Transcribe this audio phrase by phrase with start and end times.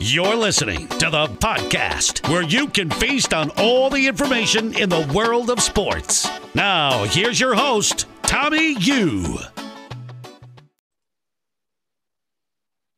[0.00, 5.10] You're listening to the podcast where you can feast on all the information in the
[5.12, 6.30] world of sports.
[6.54, 9.38] Now, here's your host, Tommy Yu.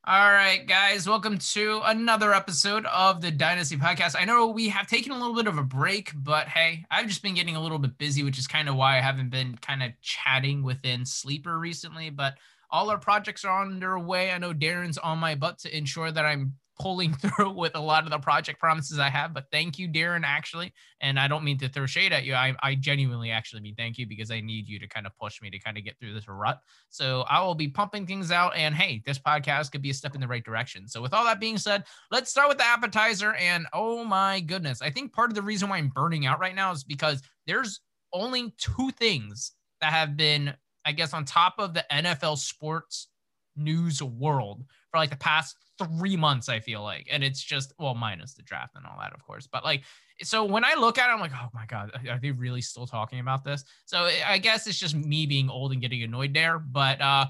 [0.04, 4.14] All right, guys, welcome to another episode of the Dynasty Podcast.
[4.14, 7.22] I know we have taken a little bit of a break, but hey, I've just
[7.22, 9.82] been getting a little bit busy, which is kind of why I haven't been kind
[9.82, 12.10] of chatting within Sleeper recently.
[12.10, 12.34] But
[12.70, 14.32] all our projects are underway.
[14.32, 18.04] I know Darren's on my butt to ensure that I'm pulling through with a lot
[18.04, 19.34] of the project promises I have.
[19.34, 20.72] But thank you, Darren, actually.
[21.00, 22.34] And I don't mean to throw shade at you.
[22.34, 25.40] I, I genuinely actually mean thank you because I need you to kind of push
[25.42, 26.58] me to kind of get through this rut.
[26.88, 28.56] So I will be pumping things out.
[28.56, 30.88] And hey, this podcast could be a step in the right direction.
[30.88, 33.34] So with all that being said, let's start with the appetizer.
[33.34, 36.54] And oh my goodness, I think part of the reason why I'm burning out right
[36.54, 37.80] now is because there's
[38.12, 43.08] only two things that have been, I guess, on top of the NFL sports
[43.56, 47.08] news world for like the past three months, I feel like.
[47.10, 49.46] And it's just, well, minus the draft and all that, of course.
[49.46, 49.84] But like,
[50.22, 52.86] so when I look at it, I'm like, oh my God, are they really still
[52.86, 53.64] talking about this?
[53.86, 56.58] So I guess it's just me being old and getting annoyed there.
[56.58, 57.26] But uh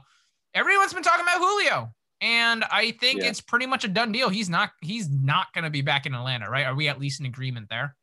[0.55, 1.95] everyone's been talking about Julio.
[2.21, 3.29] And I think Yeah.
[3.29, 4.29] it's pretty much a done deal.
[4.29, 6.67] He's not he's not gonna be back in Atlanta, right?
[6.67, 7.97] Are we at least in agreement there?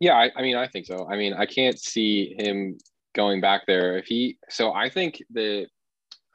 [0.00, 1.08] Yeah, I, I mean, I think so.
[1.10, 2.78] I mean, I can't see him
[3.16, 4.38] going back there if he.
[4.48, 5.66] So I think the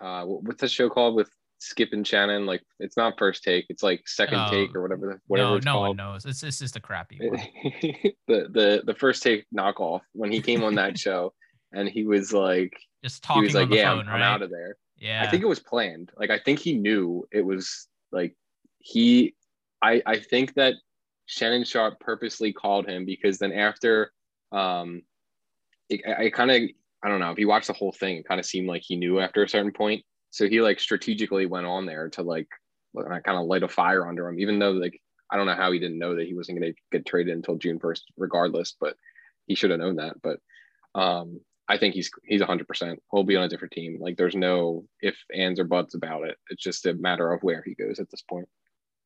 [0.01, 1.29] uh, what's the show called with
[1.63, 2.45] Skip and Shannon?
[2.45, 5.21] Like, it's not first take; it's like second Oh, take or whatever.
[5.27, 6.25] Whatever no, no one knows.
[6.25, 7.39] It's it's just a crappy one.
[8.27, 11.33] the the the first take knockoff when he came on that show,
[11.71, 14.15] and he was like, Just he talking was on like, "Yeah, phone, I'm, right?
[14.15, 15.23] I'm out of there." yeah.
[15.23, 16.11] I think it was planned.
[16.17, 18.35] Like I think he knew it was like
[18.79, 19.35] he
[19.81, 20.75] I I think that
[21.25, 24.11] Shannon Sharpe purposely called him because then after
[24.51, 25.01] um
[25.89, 26.61] it, I, I kind of
[27.03, 28.95] I don't know if you watch the whole thing it kind of seemed like he
[28.95, 30.03] knew after a certain point
[30.33, 32.47] so he like strategically went on there to like
[32.95, 34.99] kind of light a fire under him even though like
[35.31, 37.55] I don't know how he didn't know that he wasn't going to get traded until
[37.55, 38.95] June 1st regardless but
[39.47, 40.39] he should have known that but
[40.99, 42.97] um I think he's he's 100%.
[43.11, 43.97] He'll be on a different team.
[43.99, 46.37] Like there's no if ands or buts about it.
[46.49, 48.49] It's just a matter of where he goes at this point.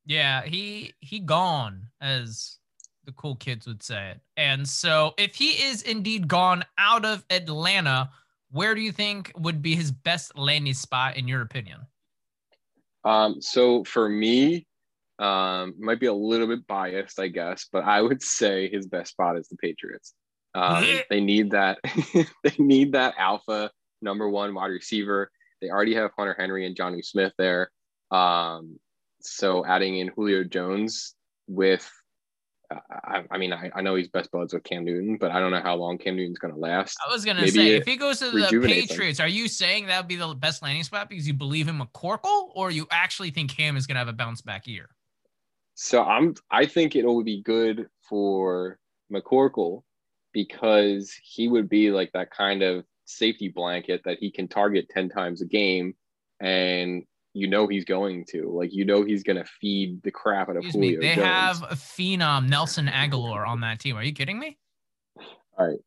[0.04, 2.58] Yeah, he he gone, as
[3.04, 4.20] the cool kids would say it.
[4.36, 8.10] And so, if he is indeed gone out of Atlanta,
[8.50, 11.80] where do you think would be his best landing spot in your opinion?
[13.04, 14.66] Um, so for me,
[15.18, 19.12] um, might be a little bit biased, I guess, but I would say his best
[19.12, 20.14] spot is the Patriots.
[20.54, 21.78] Um, they need that.
[22.14, 23.70] they need that alpha
[24.00, 25.30] number one wide receiver.
[25.60, 27.70] They already have Hunter Henry and Jonnu Smith there.
[28.10, 28.78] Um,
[29.20, 31.14] so adding in Julio Jones
[31.48, 31.88] with,
[32.70, 35.50] I, I mean, I, I know he's best buds with Cam Newton, but I don't
[35.50, 36.98] know how long Cam Newton's going to last.
[37.06, 38.88] I was gonna say, if he goes to the rejuvenates him.
[38.88, 41.78] Patriots, are you saying that would be the best landing spot because you believe in
[41.78, 44.90] McCorkle, or you actually think Cam is gonna have a bounce back year?
[45.74, 48.78] So I'm I think it would be good for
[49.10, 49.82] McCorkle
[50.32, 55.08] because he would be like that kind of safety blanket that he can target 10
[55.08, 55.94] times a game
[56.40, 57.04] and
[57.38, 60.56] you know he's going to like you know he's going to feed the crap out
[60.56, 60.88] of Excuse me.
[60.94, 61.26] Julio They Jones.
[61.26, 63.96] have a phenom Nelson Agholor on that team.
[63.96, 64.58] Are you kidding me?
[65.58, 65.78] all right.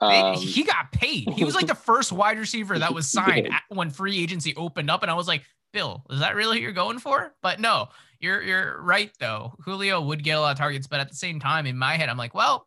[0.00, 1.28] They- Um, he got paid.
[1.30, 5.02] He was like the first wide receiver that was signed when free agency opened up,
[5.02, 5.42] and I was like,
[5.72, 7.34] Bill, is that really who you're going for?
[7.42, 9.54] But no, you're you're right though.
[9.64, 12.08] Julio would get a lot of targets, but at the same time, in my head,
[12.08, 12.66] I'm like, well,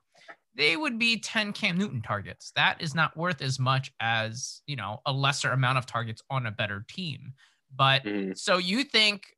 [0.56, 2.52] they would be 10 Cam Newton targets.
[2.56, 6.46] That is not worth as much as you know a lesser amount of targets on
[6.46, 7.34] a better team.
[7.76, 8.38] But mhm.
[8.38, 9.36] so you think,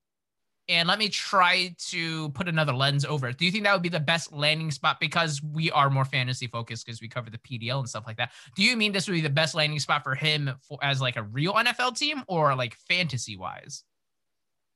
[0.67, 3.37] and let me try to put another lens over it.
[3.37, 6.47] Do you think that would be the best landing spot because we are more fantasy
[6.47, 8.31] focused because we cover the PDL and stuff like that?
[8.55, 11.17] Do you mean this would be the best landing spot for him for, as like
[11.17, 13.83] a real NFL team or like fantasy wise?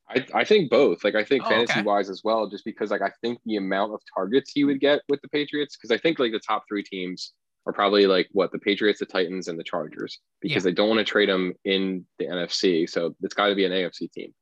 [0.10, 1.04] I, I think both.
[1.04, 1.66] Like I think Oh, okay.
[1.66, 4.80] fantasy wise as well, just because like I think the amount of targets he would
[4.80, 7.34] get with the Patriots, because I think like the top three teams
[7.66, 11.00] are probably like what the Patriots, the Titans, and the Chargers, because they don't want
[11.00, 12.90] to trade them in the NFC.
[12.90, 14.34] So it's got to be an AFC team,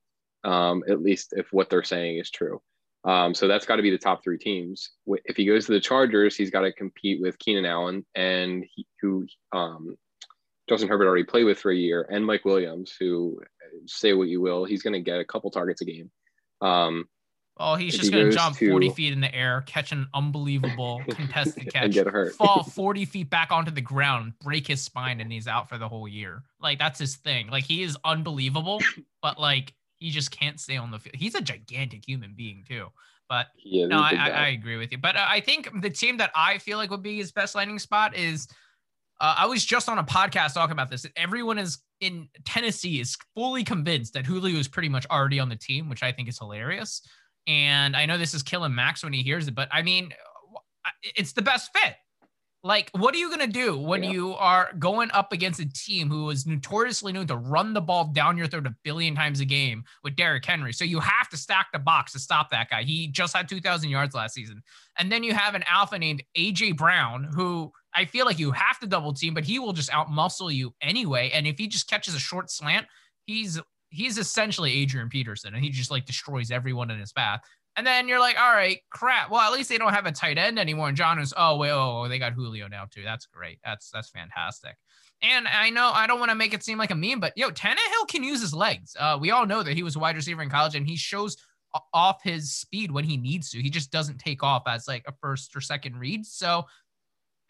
[0.44, 2.60] um, at least if what they're saying is true.
[3.04, 4.90] Um, so that's got to be the top three teams.
[5.06, 8.86] If he goes to the Chargers, he's got to compete with Keenan Allen and he,
[9.00, 9.96] who um,
[10.68, 13.40] Justin Herbert already played with for a year, and Mike Williams, who
[13.86, 16.10] say what you will, he's going to get a couple targets a game.
[16.60, 17.06] Um,
[17.60, 21.02] Oh, he's just he going to jump 40 feet in the air, catch an unbelievable
[21.10, 22.34] contested catch, get hurt.
[22.34, 25.88] fall 40 feet back onto the ground, break his spine, and he's out for the
[25.88, 26.42] whole year.
[26.60, 27.48] Like, that's his thing.
[27.48, 28.80] Like, he is unbelievable,
[29.22, 31.16] but like, he just can't stay on the field.
[31.16, 32.86] He's a gigantic human being, too.
[33.28, 34.28] But is no, I, I.
[34.28, 34.98] I agree with you.
[34.98, 37.78] But uh, I think the team that I feel like would be his best landing
[37.78, 38.48] spot is.
[39.20, 41.04] Uh, I was just on a podcast talking about this.
[41.16, 45.56] Everyone is in Tennessee is fully convinced that Julio is pretty much already on the
[45.56, 47.02] team, which I think is hilarious.
[47.48, 50.12] And I know this is killing Max when he hears it, but I mean,
[51.16, 51.94] it's the best fit.
[52.64, 54.10] Like, what are you going to do when yeah.
[54.10, 58.06] you are going up against a team who is notoriously known to run the ball
[58.06, 60.72] down your throat a billion times a game with Derrick Henry?
[60.72, 62.82] So you have to stack the box to stop that guy.
[62.82, 64.60] He just had 2,000 yards last season.
[64.98, 68.80] And then you have an alpha named AJ Brown, who I feel like you have
[68.80, 71.30] to double team, but he will just outmuscle you anyway.
[71.32, 72.86] And if he just catches a short slant,
[73.24, 73.60] he's
[73.90, 77.40] he's essentially Adrian Peterson, and he just like destroys everyone in his path.
[77.76, 79.30] And then you're like, all right, crap.
[79.30, 80.88] Well, at least they don't have a tight end anymore.
[80.88, 83.02] And John is, oh wait, oh, they got Julio now too.
[83.04, 83.60] That's great.
[83.64, 84.76] That's that's fantastic.
[85.22, 87.50] And I know I don't want to make it seem like a meme, but yo,
[87.50, 88.96] Tannehill can use his legs.
[88.98, 91.36] Uh, we all know that he was a wide receiver in college, and he shows
[91.92, 93.60] off his speed when he needs to.
[93.60, 96.24] He just doesn't take off as like a first or second read.
[96.24, 96.64] So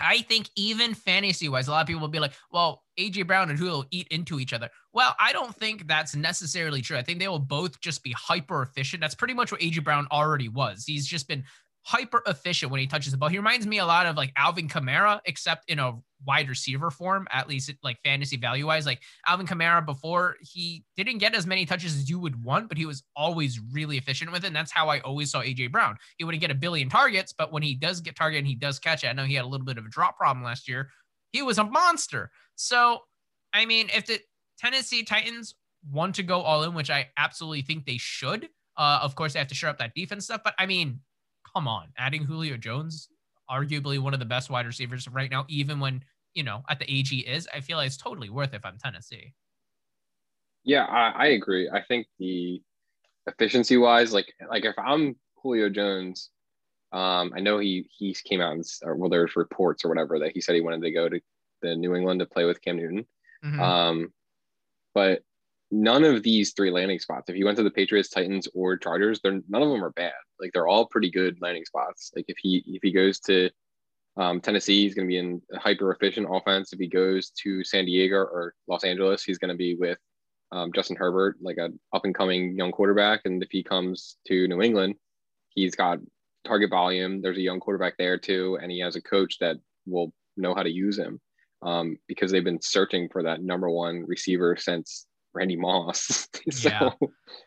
[0.01, 3.51] I think even fantasy wise, a lot of people will be like, well, AJ Brown
[3.51, 4.69] and Julio eat into each other.
[4.93, 6.97] Well, I don't think that's necessarily true.
[6.97, 9.01] I think they will both just be hyper efficient.
[9.01, 10.85] That's pretty much what AJ Brown already was.
[10.87, 11.45] He's just been
[11.89, 13.31] hyper efficient when he touches the ball.
[13.31, 15.95] He reminds me a lot of like Alvin Kamara, except in a
[16.27, 18.85] wide receiver form, at least like fantasy value wise.
[18.85, 22.77] Like Alvin Kamara before, he didn't get as many touches as you would want, but
[22.77, 24.49] he was always really efficient with it.
[24.49, 25.97] And that's how I always saw AJ Brown.
[26.19, 28.79] He wouldn't get a billion targets, but when he does get target and he does
[28.79, 30.91] catch it, I know he had a little bit of a drop problem last year.
[31.33, 32.31] He was a monster.
[32.55, 33.01] So,
[33.55, 34.21] I mean, if the
[34.59, 35.55] Tennessee Titans
[35.91, 39.39] want to go all in, which I absolutely think they should, uh, of course, they
[39.39, 40.43] have to shore up that defense stuff.
[40.45, 41.01] But I mean,
[41.59, 43.09] come on, adding Julio Jones,
[43.51, 46.89] arguably one of the best wide receivers right now, even when, you know, at the
[46.89, 49.33] age he is, I feel like it's totally worth it if I'm Tennessee.
[50.63, 51.69] Yeah, I, I agree.
[51.69, 52.63] I think the
[53.27, 56.31] efficiency wise, like like if I'm Julio Jones,
[56.93, 58.65] um, I know he he came out and
[58.97, 61.21] well, there's reports or whatever that he said he wanted to go to
[61.63, 63.05] the New England to play with Cam Newton.
[63.45, 63.61] Mm-hmm.
[63.61, 64.13] Um,
[64.95, 65.23] but
[65.71, 69.21] none of these three landing spots, if you went to the Patriots, Titans, or Chargers,
[69.21, 70.13] they're none of them are bad.
[70.41, 72.11] Like they're all pretty good landing spots.
[72.15, 73.51] Like if he if he goes to
[74.17, 76.73] um, Tennessee, he's going to be in hyper efficient offense.
[76.73, 79.99] If he goes to San Diego or Los Angeles, he's going to be with
[80.51, 83.21] um, Justin Herbert, like an up and coming young quarterback.
[83.25, 84.97] And if he comes to New England,
[85.51, 85.99] he's got
[86.45, 87.21] target volume.
[87.21, 89.57] There's a young quarterback there too, and he has a coach that
[89.87, 91.21] will know how to use him
[91.63, 95.07] um, because they've been searching for that number one receiver since
[95.39, 96.29] Randy Moss.
[96.51, 96.91] so, yeah.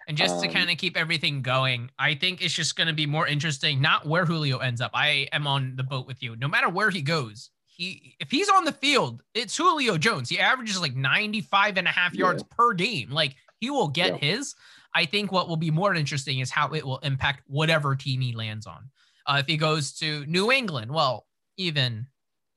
[0.07, 2.93] And just um, to kind of keep everything going, I think it's just going to
[2.93, 4.91] be more interesting, not where Julio ends up.
[4.93, 6.35] I am on the boat with you.
[6.37, 10.29] No matter where he goes, he if he's on the field, it's Julio Jones.
[10.29, 12.55] He averages like 95 and a half yards yeah.
[12.55, 13.11] per game.
[13.11, 14.33] Like he will get yeah.
[14.33, 14.55] his.
[14.93, 18.33] I think what will be more interesting is how it will impact whatever team he
[18.33, 18.89] lands on.
[19.25, 21.27] Uh, if he goes to New England, well,
[21.57, 22.07] even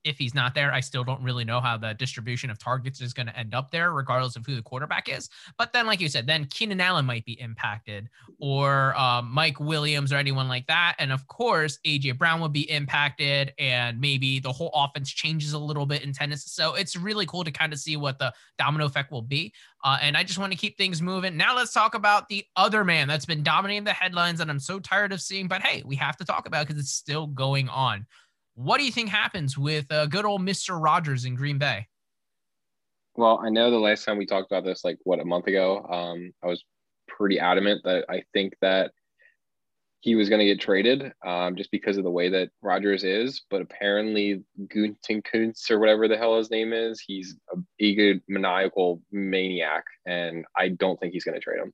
[0.04, 3.12] if he's not there, I still don't really know how the distribution of targets is
[3.12, 5.28] going to end up there, regardless of who the quarterback is.
[5.58, 8.08] But then, like you said, then Keenan Allen might be impacted,
[8.38, 10.94] or um, Mike Williams, or anyone like that.
[10.98, 15.58] And of course, AJ Brown would be impacted, and maybe the whole offense changes a
[15.58, 16.44] little bit in tennis.
[16.44, 19.52] So it's really cool to kind of see what the domino effect will be.
[19.84, 21.36] Uh, and I just want to keep things moving.
[21.36, 24.80] Now let's talk about the other man that's been dominating the headlines, and I'm so
[24.80, 25.46] tired of seeing.
[25.46, 28.06] But hey, we have to talk about because it's still going on.
[28.54, 30.80] What do you think happens with uh, good old Mr.
[30.80, 31.88] Rogers in Green Bay?
[33.16, 35.84] Well, I know the last time we talked about this, like what a month ago,
[35.88, 36.64] um, I was
[37.06, 38.92] pretty adamant that I think that
[40.00, 43.42] he was going to get traded um, just because of the way that Rodgers is.
[43.50, 49.84] But apparently, Gutekunst or whatever the hell his name is, he's a eager, maniacal maniac,
[50.06, 51.72] and I don't think he's going to trade him.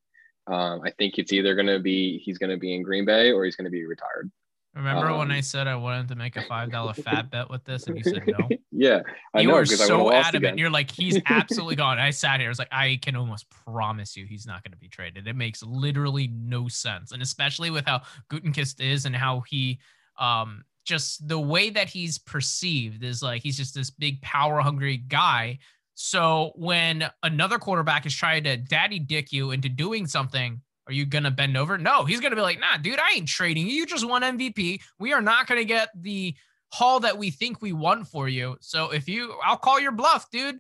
[0.52, 3.33] Um, I think it's either going to be he's going to be in Green Bay
[3.33, 4.31] or he's going to be retired.
[4.75, 7.65] Remember um, when I said I wanted to make a five dollar fat bet with
[7.65, 8.49] this, and you said no?
[8.71, 9.00] yeah,
[9.35, 10.59] I you know, were so adamant.
[10.59, 11.99] You're like, he's absolutely gone.
[11.99, 12.49] I sat here.
[12.49, 15.27] I was like, I can almost promise you, he's not going to be traded.
[15.27, 19.81] It makes literally no sense, and especially with how Gutekunst is and how he,
[20.21, 24.99] um, just the way that he's perceived is like he's just this big power hungry
[24.99, 25.59] guy.
[25.95, 31.06] So when another quarterback is trying to daddy dick you into doing something, are you
[31.06, 31.78] gonna bend over?
[31.78, 33.75] No, he's gonna be like, nah, dude, I ain't trading you.
[33.75, 34.80] You just won MVP.
[34.99, 36.35] We are not gonna get the
[36.73, 38.56] haul that we think we won for you.
[38.61, 40.59] So if you, I'll call your bluff, dude.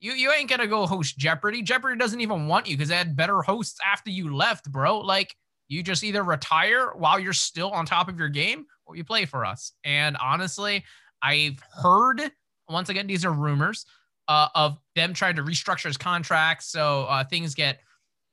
[0.00, 1.62] You you ain't gonna go host Jeopardy.
[1.62, 4.98] Jeopardy doesn't even want you because they had better hosts after you left, bro.
[4.98, 5.34] Like
[5.68, 9.24] you just either retire while you're still on top of your game or you play
[9.24, 9.72] for us.
[9.82, 10.84] And honestly,
[11.22, 12.20] I've heard
[12.68, 13.86] once again, these are rumors
[14.28, 16.64] uh, of them trying to restructure his contract.
[16.64, 17.80] So uh, things get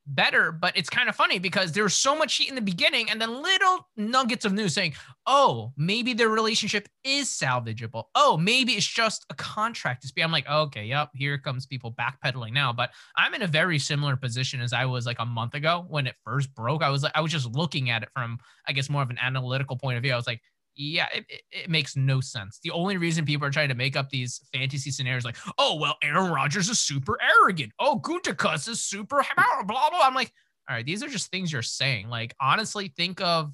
[0.08, 3.10] better, but it's kind of funny because there was so much heat in the beginning
[3.10, 4.94] and then little nuggets of news saying,
[5.28, 8.06] oh, maybe their relationship is salvageable.
[8.16, 10.24] Oh, maybe it's just a contract dispute.
[10.24, 12.74] I'm like, okay, yep, here comes people backpedaling now.
[12.74, 16.08] But I'm in a very similar position as I was like a month ago when
[16.08, 16.84] it first broke.
[16.84, 19.20] I was like, I was just looking at it from, I guess, more of an
[19.22, 20.14] analytical point of view.
[20.14, 20.42] I was like,
[20.82, 22.60] yeah, it, it, makes no sense.
[22.64, 25.96] The only reason people are trying to make up these fantasy scenarios, like, oh well,
[26.02, 27.72] Aaron Rodgers is super arrogant.
[27.80, 30.00] Oh, Gutekunst is super blah blah blah.
[30.02, 30.34] I'm like,
[30.68, 32.10] all right, these are just things you're saying.
[32.10, 33.54] Like, honestly, think of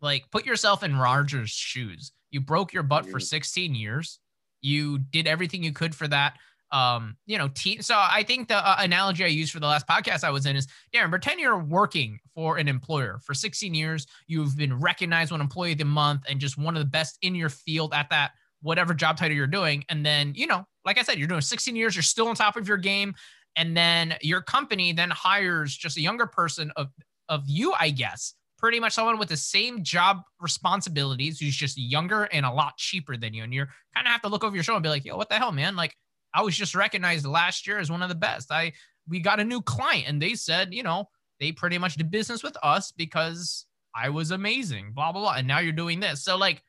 [0.00, 2.12] like put yourself in Rodgers' shoes.
[2.30, 3.22] You broke your butt for mm.
[3.22, 4.18] 16 years.
[4.62, 6.38] You did everything you could for that
[6.72, 7.80] um, you know, team.
[7.82, 10.56] So I think the uh, analogy I used for the last podcast I was in
[10.56, 14.06] is, Darren, pretend you're working for an employer for 16 years.
[14.26, 17.34] You've been recognized one employee of the month and just one of the best in
[17.34, 18.32] your field at that
[18.62, 19.84] whatever job title you're doing.
[19.88, 22.56] And then, you know, like I said, you're doing 16 years, you're still on top
[22.56, 23.14] of your game.
[23.54, 26.88] And then your company then hires just a younger person of,
[27.28, 32.24] of you, I guess, pretty much someone with the same job responsibilities who's just younger
[32.24, 33.44] and a lot cheaper than you.
[33.44, 35.28] And you're kind of have to look over your shoulder and be like, yo, what
[35.28, 35.76] the hell, man?
[35.76, 35.96] Like,
[36.36, 38.52] I was just recognized last year as one of the best.
[38.52, 38.72] I
[39.08, 41.08] we got a new client and they said, you know,
[41.40, 43.64] they pretty much did business with us because
[43.94, 45.34] I was amazing, blah blah blah.
[45.34, 46.22] And now you're doing this.
[46.22, 46.62] So like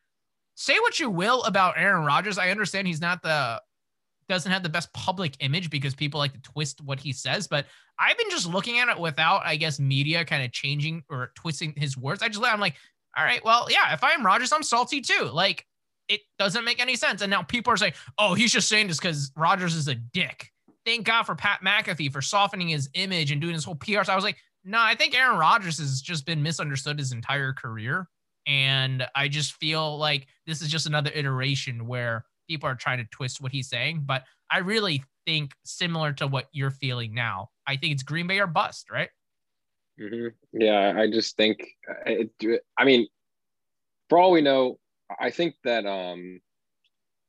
[0.56, 2.38] say what you will about Aaron Rodgers.
[2.38, 3.62] I understand he's not the
[4.30, 7.66] doesn't have the best public image because people like to twist what he says, but
[8.00, 11.74] I've been just looking at it without, I guess, media kind of changing or twisting
[11.76, 12.22] his words.
[12.22, 12.76] I just I'm like,
[13.18, 15.30] all right, well, yeah, if I'm Rodgers, I'm salty too.
[15.32, 15.66] Like
[16.10, 17.22] it doesn't make any sense.
[17.22, 20.52] And now people are saying, oh, he's just saying this because Rodgers is a dick.
[20.86, 24.04] Thank God for Pat McAfee for softening his image and doing his whole PR.
[24.04, 27.54] So I was like, no, I think Aaron Rodgers has just been misunderstood his entire
[27.54, 28.08] career.
[28.46, 33.06] And I just feel like this is just another iteration where people are trying to
[33.12, 34.04] twist what he's saying.
[34.06, 37.50] But I really think similar to what you're feeling now.
[37.68, 39.10] I think it's Green Bay or bust, right?
[40.00, 40.28] Mm-hmm.
[40.54, 41.68] Yeah, I just think,
[42.06, 42.32] it,
[42.78, 43.08] I mean,
[44.10, 44.80] for all we know,
[45.20, 46.42] I think that um,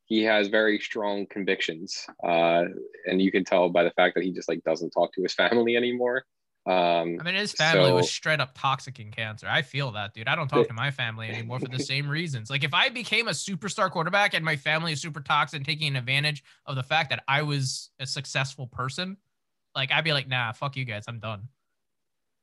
[0.04, 2.64] he has very strong convictions, uh,
[3.06, 5.34] and you can tell by the fact that he just like doesn't talk to his
[5.34, 6.24] family anymore.
[6.66, 9.46] Um, I mean, his family so, was straight up toxic in cancer.
[9.48, 10.28] I feel that, dude.
[10.28, 12.50] I don't talk to my family anymore for the same reasons.
[12.50, 16.44] Like, if I became a superstar quarterback and my family is super toxic, taking advantage
[16.66, 19.16] of the fact that I was a successful person,
[19.74, 21.48] like, I'd be like, nah, fuck you guys, I'm done.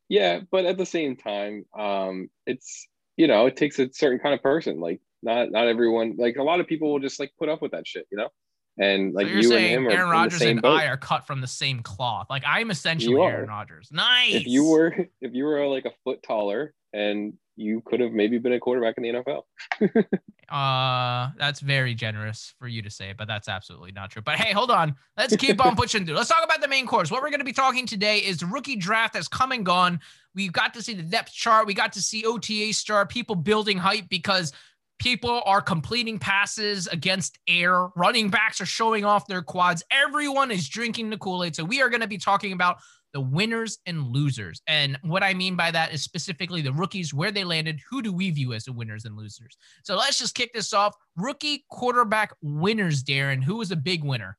[0.10, 2.88] Yeah, but at the same time, um, it's
[3.18, 4.80] you know, it takes a certain kind of person.
[4.80, 7.72] Like, not not everyone like a lot of people will just like put up with
[7.72, 8.30] that shit, you know.
[8.78, 10.78] And like so you're you saying and him Aaron Rodgers and boat.
[10.78, 12.28] I are cut from the same cloth.
[12.30, 13.90] Like I'm essentially Aaron Rodgers.
[13.92, 14.34] Nice.
[14.34, 18.38] If you were if you were like a foot taller and you could have maybe
[18.38, 19.44] been a quarterback in the NFL.
[20.50, 24.22] uh that's very generous for you to say, but that's absolutely not true.
[24.22, 24.96] But hey, hold on.
[25.16, 26.16] Let's keep on pushing through.
[26.16, 27.10] Let's talk about the main course.
[27.10, 30.02] What we're going to be talking today is the rookie draft that's come and gone.
[30.36, 31.66] We got to see the depth chart.
[31.66, 34.52] We got to see OTA star people building hype because
[35.00, 37.90] People are completing passes against air.
[37.96, 39.84] Running backs are showing off their quads.
[39.92, 41.56] Everyone is drinking the Kool Aid.
[41.56, 42.78] So, we are going to be talking about
[43.14, 44.62] the winners and losers.
[44.68, 47.82] And what I mean by that is specifically the rookies, where they landed.
[47.90, 49.58] Who do we view as the winners and losers?
[49.84, 50.96] So, let's just kick this off.
[51.18, 53.44] Rookie quarterback winners, Darren.
[53.44, 54.38] Who was a big winner?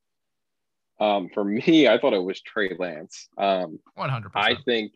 [0.98, 3.28] Um, for me, I thought it was Trey Lance.
[3.36, 4.30] Um, 100%.
[4.34, 4.92] I think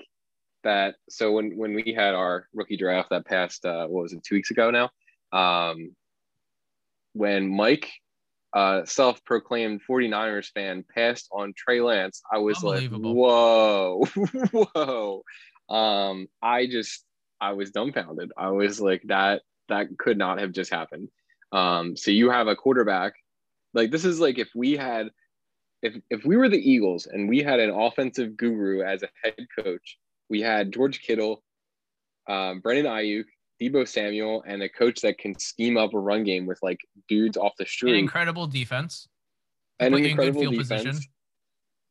[0.62, 4.22] that so when when we had our rookie draft that passed, uh, what was it,
[4.22, 4.90] two weeks ago now?
[5.32, 5.94] Um,
[7.12, 7.90] when Mike,
[8.52, 14.04] uh, self proclaimed 49ers fan, passed on Trey Lance, I was like, whoa,
[14.52, 15.22] whoa.
[15.68, 17.04] Um, I just,
[17.40, 18.32] I was dumbfounded.
[18.36, 21.08] I was like, that, that could not have just happened.
[21.52, 23.14] Um, so you have a quarterback,
[23.72, 25.10] like, this is like if we had,
[25.82, 29.46] if, if we were the Eagles and we had an offensive guru as a head
[29.58, 31.42] coach, we had George Kittle,
[32.28, 33.24] um, Brandon Aiyuk,
[33.60, 37.36] Deebo Samuel and a coach that can scheme up a run game with like dudes
[37.36, 37.92] off the street.
[37.92, 39.08] An incredible defense.
[39.78, 40.84] And an incredible defense.
[40.84, 41.00] Position.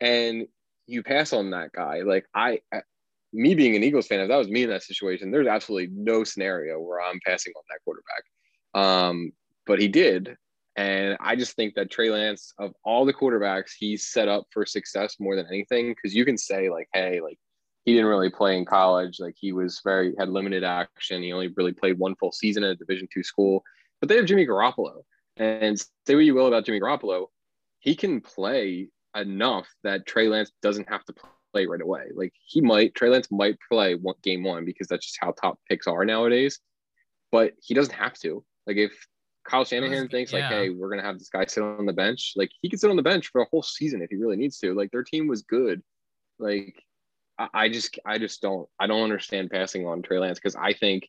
[0.02, 0.48] And
[0.88, 2.02] you pass on that guy.
[2.02, 2.60] Like I,
[3.34, 6.24] me being an Eagles fan, if that was me in that situation, there's absolutely no
[6.24, 8.24] scenario where I'm passing on that quarterback.
[8.74, 9.32] Um,
[9.66, 10.36] but he did.
[10.76, 14.66] And I just think that Trey Lance, of all the quarterbacks, he's set up for
[14.66, 15.94] success more than anything.
[16.02, 17.38] Cause you can say, like, hey, like
[17.90, 19.20] he didn't really play in college.
[19.20, 21.24] Like he was very had limited action.
[21.24, 23.64] He only really played one full season at a Division two school.
[24.00, 25.02] But they have Jimmy Garoppolo,
[25.38, 27.26] and say what you will about Jimmy Garoppolo,
[27.80, 31.14] he can play enough that Trey Lance doesn't have to
[31.52, 32.04] play right away.
[32.14, 35.58] Like he might Trey Lance might play one, game one because that's just how top
[35.68, 36.60] picks are nowadays.
[37.32, 38.46] But he doesn't have to.
[38.68, 38.94] Like if
[39.48, 40.42] Kyle Shanahan thinks yeah.
[40.42, 42.92] like, hey, we're gonna have this guy sit on the bench, like he can sit
[42.92, 44.76] on the bench for a whole season if he really needs to.
[44.76, 45.82] Like their team was good.
[46.38, 46.84] Like
[47.54, 51.08] I just I just don't I don't understand passing on Trey Lance because I think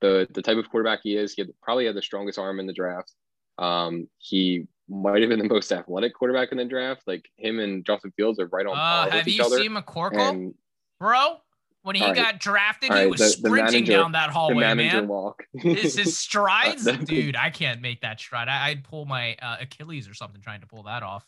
[0.00, 2.66] the the type of quarterback he is, he had, probably had the strongest arm in
[2.66, 3.12] the draft.
[3.58, 7.02] Um, he might have been the most athletic quarterback in the draft.
[7.06, 8.76] Like him and Justin Fields are right on.
[8.76, 10.54] Uh, have you seen McCorkle, and,
[10.98, 11.36] bro?
[11.82, 12.14] When he right.
[12.14, 13.04] got drafted, right.
[13.04, 15.08] he was the, sprinting the manager, down that hallway, man.
[15.08, 15.44] Walk.
[15.54, 17.36] Is his strides, dude?
[17.36, 18.48] I can't make that stride.
[18.48, 21.24] I, would pull my uh, Achilles or something trying to pull that off.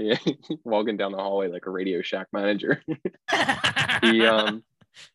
[0.00, 0.16] Yeah,
[0.64, 2.82] walking down the hallway like a Radio Shack manager.
[4.02, 4.62] he um,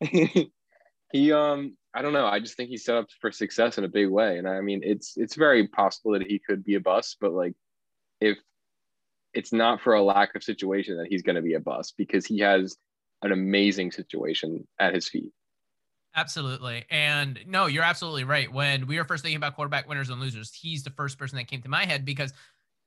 [0.00, 2.26] he um, I don't know.
[2.26, 4.82] I just think he's set up for success in a big way, and I mean,
[4.84, 7.54] it's it's very possible that he could be a bust, but like,
[8.20, 8.38] if
[9.34, 12.24] it's not for a lack of situation that he's going to be a bust because
[12.24, 12.76] he has
[13.22, 15.32] an amazing situation at his feet.
[16.14, 16.86] Absolutely.
[16.90, 18.50] And no, you're absolutely right.
[18.50, 21.48] When we were first thinking about quarterback winners and losers, he's the first person that
[21.48, 22.32] came to my head because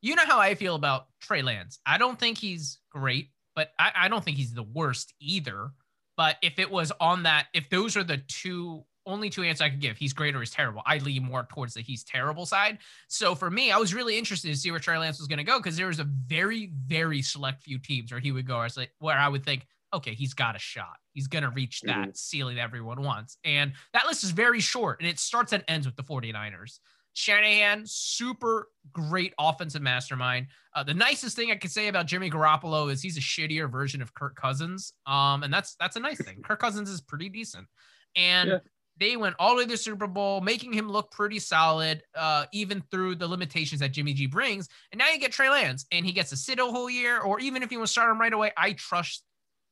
[0.01, 1.79] you know how I feel about Trey Lance.
[1.85, 5.71] I don't think he's great, but I, I don't think he's the worst either.
[6.15, 9.69] But if it was on that, if those are the two only two answers I
[9.69, 9.97] could give.
[9.97, 10.81] He's great or he's terrible.
[10.85, 12.77] I lean more towards the he's terrible side.
[13.07, 15.43] So for me, I was really interested to see where Trey Lance was going to
[15.43, 18.57] go because there was a very, very select few teams where he would go.
[18.57, 20.97] I was like, where I would think, okay, he's got a shot.
[21.13, 22.09] He's going to reach that mm-hmm.
[22.13, 23.37] ceiling that everyone wants.
[23.43, 26.79] And that list is very short and it starts and ends with the 49ers.
[27.13, 30.47] Shanahan, super great offensive mastermind.
[30.75, 34.01] Uh, the nicest thing I could say about Jimmy Garoppolo is he's a shittier version
[34.01, 34.93] of Kirk Cousins.
[35.05, 36.41] Um, and that's that's a nice thing.
[36.43, 37.67] Kirk Cousins is pretty decent.
[38.15, 38.57] And yeah.
[38.99, 42.45] they went all the way to the Super Bowl, making him look pretty solid, uh,
[42.53, 44.67] even through the limitations that Jimmy G brings.
[44.91, 47.39] And now you get Trey Lance, and he gets to sit a whole year, or
[47.39, 49.23] even if you want to start him right away, I trust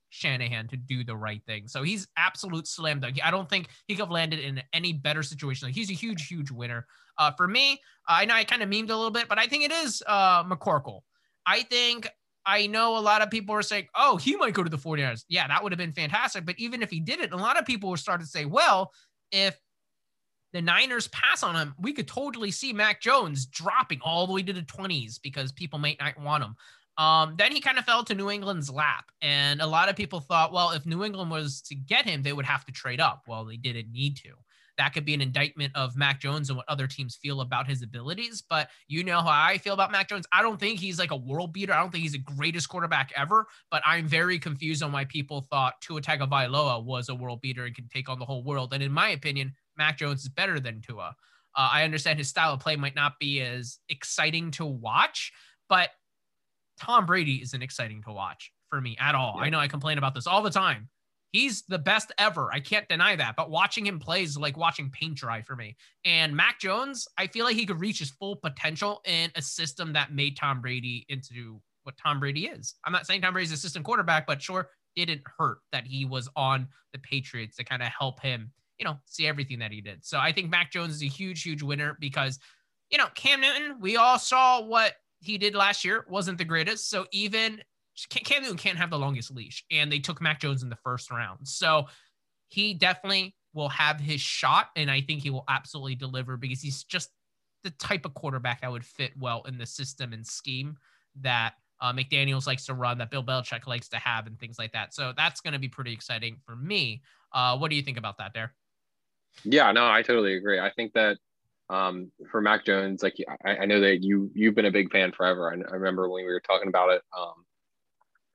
[0.10, 1.68] Shanahan to do the right thing.
[1.68, 3.20] So he's absolute slam dunk.
[3.24, 5.68] I don't think he could have landed in any better situation.
[5.68, 6.86] Like he's a huge, huge winner.
[7.18, 9.64] Uh, for me, I know I kind of memed a little bit, but I think
[9.64, 11.02] it is uh, McCorkle.
[11.46, 12.08] I think
[12.46, 15.26] I know a lot of people are saying, oh, he might go to the 49ers.
[15.28, 16.46] Yeah, that would have been fantastic.
[16.46, 18.92] But even if he did it, a lot of people were starting to say, well,
[19.32, 19.60] if
[20.54, 24.44] the Niners pass on him, we could totally see Mac Jones dropping all the way
[24.44, 26.56] to the 20s because people might not want him.
[26.98, 29.12] Um, then he kind of fell to New England's lap.
[29.22, 32.34] And a lot of people thought, well, if New England was to get him, they
[32.34, 33.24] would have to trade up.
[33.28, 34.30] Well, they didn't need to.
[34.78, 37.82] That could be an indictment of Mac Jones and what other teams feel about his
[37.82, 38.44] abilities.
[38.48, 40.26] But you know how I feel about Mac Jones.
[40.32, 41.74] I don't think he's like a world beater.
[41.74, 43.48] I don't think he's the greatest quarterback ever.
[43.72, 47.76] But I'm very confused on why people thought Tua Tagovailoa was a world beater and
[47.76, 48.74] can take on the whole world.
[48.74, 51.16] And in my opinion, Mac Jones is better than Tua.
[51.56, 55.32] Uh, I understand his style of play might not be as exciting to watch,
[55.68, 55.90] but
[56.80, 59.36] Tom Brady isn't exciting to watch for me at all.
[59.38, 59.46] Yeah.
[59.46, 60.90] I know I complain about this all the time.
[61.32, 62.50] He's the best ever.
[62.54, 63.36] I can't deny that.
[63.36, 65.76] But watching him play is like watching paint dry for me.
[66.06, 69.94] And Mac Jones, I feel like he could reach his full potential in a system
[69.94, 72.76] that made Tom Brady into what Tom Brady is.
[72.86, 76.68] I'm not saying Tom Brady's assistant quarterback, but sure, didn't hurt that he was on
[76.92, 80.04] the Patriots to kind of help him, you know, see everything that he did.
[80.06, 82.40] So I think Mac Jones is a huge, huge winner because,
[82.90, 86.90] you know, Cam Newton, we all saw what he did last year wasn't the greatest.
[86.90, 87.62] So even
[88.10, 91.10] Cam Newton can't have the longest leash, and they took Mac Jones in the first
[91.10, 91.48] round.
[91.48, 91.88] So
[92.50, 96.84] he definitely will have his shot, and I think he will absolutely deliver because he's
[96.84, 97.10] just
[97.64, 100.78] the type of quarterback that would fit well in the system and scheme
[101.22, 104.72] that uh, McDaniels likes to run, that Bill Belichick likes to have, and things like
[104.74, 104.94] that.
[104.94, 107.02] So that's going to be pretty exciting for me.
[107.34, 108.54] Uh, what do you think about that, there?
[109.44, 110.60] Yeah, no, I totally agree.
[110.60, 111.18] I think that
[111.70, 115.12] um, for Mac Jones, like I, I, know that you you've been a big fan
[115.12, 115.52] forever.
[115.52, 117.34] I, I remember when we were talking about it, um,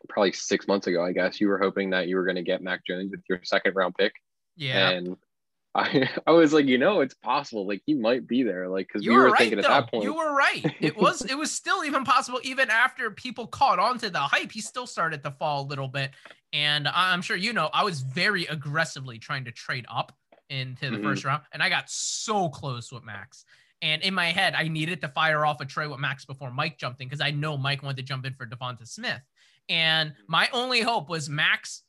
[0.08, 1.04] probably six months ago.
[1.04, 3.40] I guess you were hoping that you were going to get Mac Jones with your
[3.44, 4.12] second round pick.
[4.56, 4.90] Yeah.
[4.90, 5.16] And
[5.74, 7.66] I I was like, you know, it's possible.
[7.66, 8.68] Like he might be there.
[8.68, 9.68] Like because we were, were right, thinking though.
[9.68, 10.04] at that point.
[10.04, 10.64] You were right.
[10.80, 14.52] It was it was still even possible even after people caught on to the hype.
[14.52, 16.10] He still started to fall a little bit.
[16.52, 20.12] And I'm sure you know, I was very aggressively trying to trade up
[20.50, 21.04] into the mm-hmm.
[21.04, 23.46] first round, and I got so close with Max.
[23.80, 26.78] And in my head, I needed to fire off a trade with Max before Mike
[26.78, 29.20] jumped in because I know Mike wanted to jump in for Devonta Smith.
[29.68, 31.82] And my only hope was Max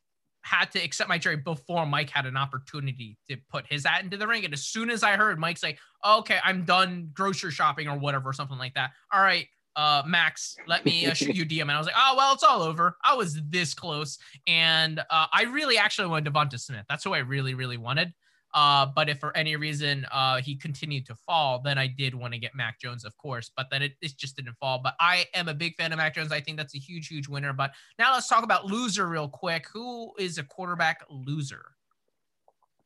[0.44, 4.18] had to accept my trade before Mike had an opportunity to put his hat into
[4.18, 4.44] the ring.
[4.46, 8.30] And as soon as I heard Mike say, okay, I'm done grocery shopping or whatever,
[8.30, 8.92] or something like that.
[9.12, 11.64] All right, uh, Max, let me uh, shoot you DM.
[11.64, 12.98] And I was like, oh, well, it's all over.
[13.04, 14.18] I was this close.
[14.46, 16.86] And uh, I really actually wanted Devonta Smith.
[16.90, 18.14] That's who I really, really wanted.
[18.54, 22.34] Uh, but if for any reason uh, he continued to fall, then I did want
[22.34, 23.52] to get Mac Jones, of course.
[23.56, 24.80] But then it, it just didn't fall.
[24.84, 26.32] But I am a big fan of Mac Jones.
[26.32, 27.54] I think that's a huge, huge winner.
[27.54, 29.68] But now let's talk about loser real quick.
[29.74, 31.64] Who is a quarterback loser?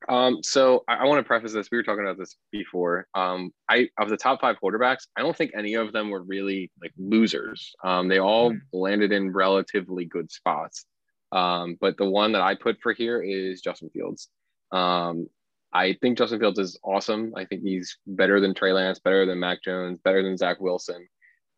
[0.10, 1.69] Um, so I, I want to preface this.
[1.71, 3.08] We were talking about this before.
[3.13, 6.71] Um, I of the top five quarterbacks, I don't think any of them were really
[6.82, 7.73] like losers.
[7.84, 10.86] Um, they all mm landed in relatively good spots.
[11.32, 14.30] Um, but the one that I put for here is Justin Fields.
[14.71, 15.27] Um,
[15.73, 17.34] I think Justin Fields is awesome.
[17.36, 21.08] I think he's better than Trey Lance, better than Mac Jones, better than Zach Wilson.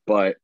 [0.07, 0.37] But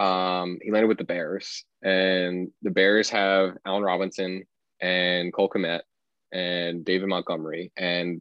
[0.00, 4.44] um, he landed with the Bears, and the Bears have Allen Robinson
[4.80, 5.80] and Cole Kmet
[6.32, 8.20] and David Montgomery, and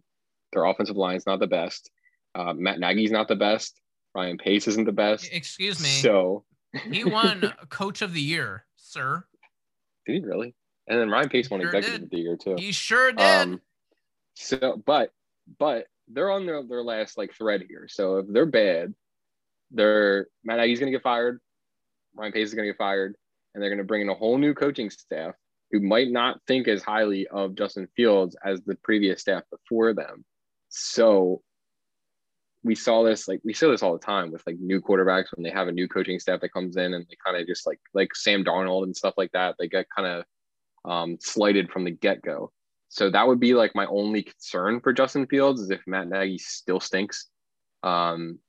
[0.53, 1.91] their offensive line is not the best.
[2.33, 3.79] Uh, Matt Nagy's not the best.
[4.15, 5.31] Ryan Pace isn't the best.
[5.31, 5.89] Excuse me.
[5.89, 6.45] So
[6.91, 9.25] he won Coach of the Year, sir.
[10.05, 10.55] Did he really?
[10.87, 12.03] And then Ryan Pace won Sure Executive did.
[12.05, 12.55] of the Year too.
[12.57, 13.21] He sure did.
[13.21, 13.61] Um,
[14.39, 15.11] so, but
[15.59, 17.87] but they're on their, their last like thread here.
[17.89, 18.93] So if they're bad,
[19.71, 21.39] they're Matt Nagy's gonna get fired,
[22.15, 23.15] Ryan Pace is gonna get fired,
[23.53, 25.33] and they're gonna bring in a whole new coaching staff
[25.71, 30.23] who might not think as highly of Justin Fields as the previous staff before them.
[30.69, 31.41] So
[32.63, 35.43] we saw this like we see this all the time with like new quarterbacks when
[35.43, 37.79] they have a new coaching staff that comes in and they kind of just like
[37.93, 39.55] like Sam Darnold and stuff like that.
[39.57, 42.51] They get kind of um, slighted from the get go.
[42.89, 46.37] So that would be like my only concern for Justin Fields is if Matt Nagy
[46.37, 47.27] still stinks.
[47.83, 48.39] Um,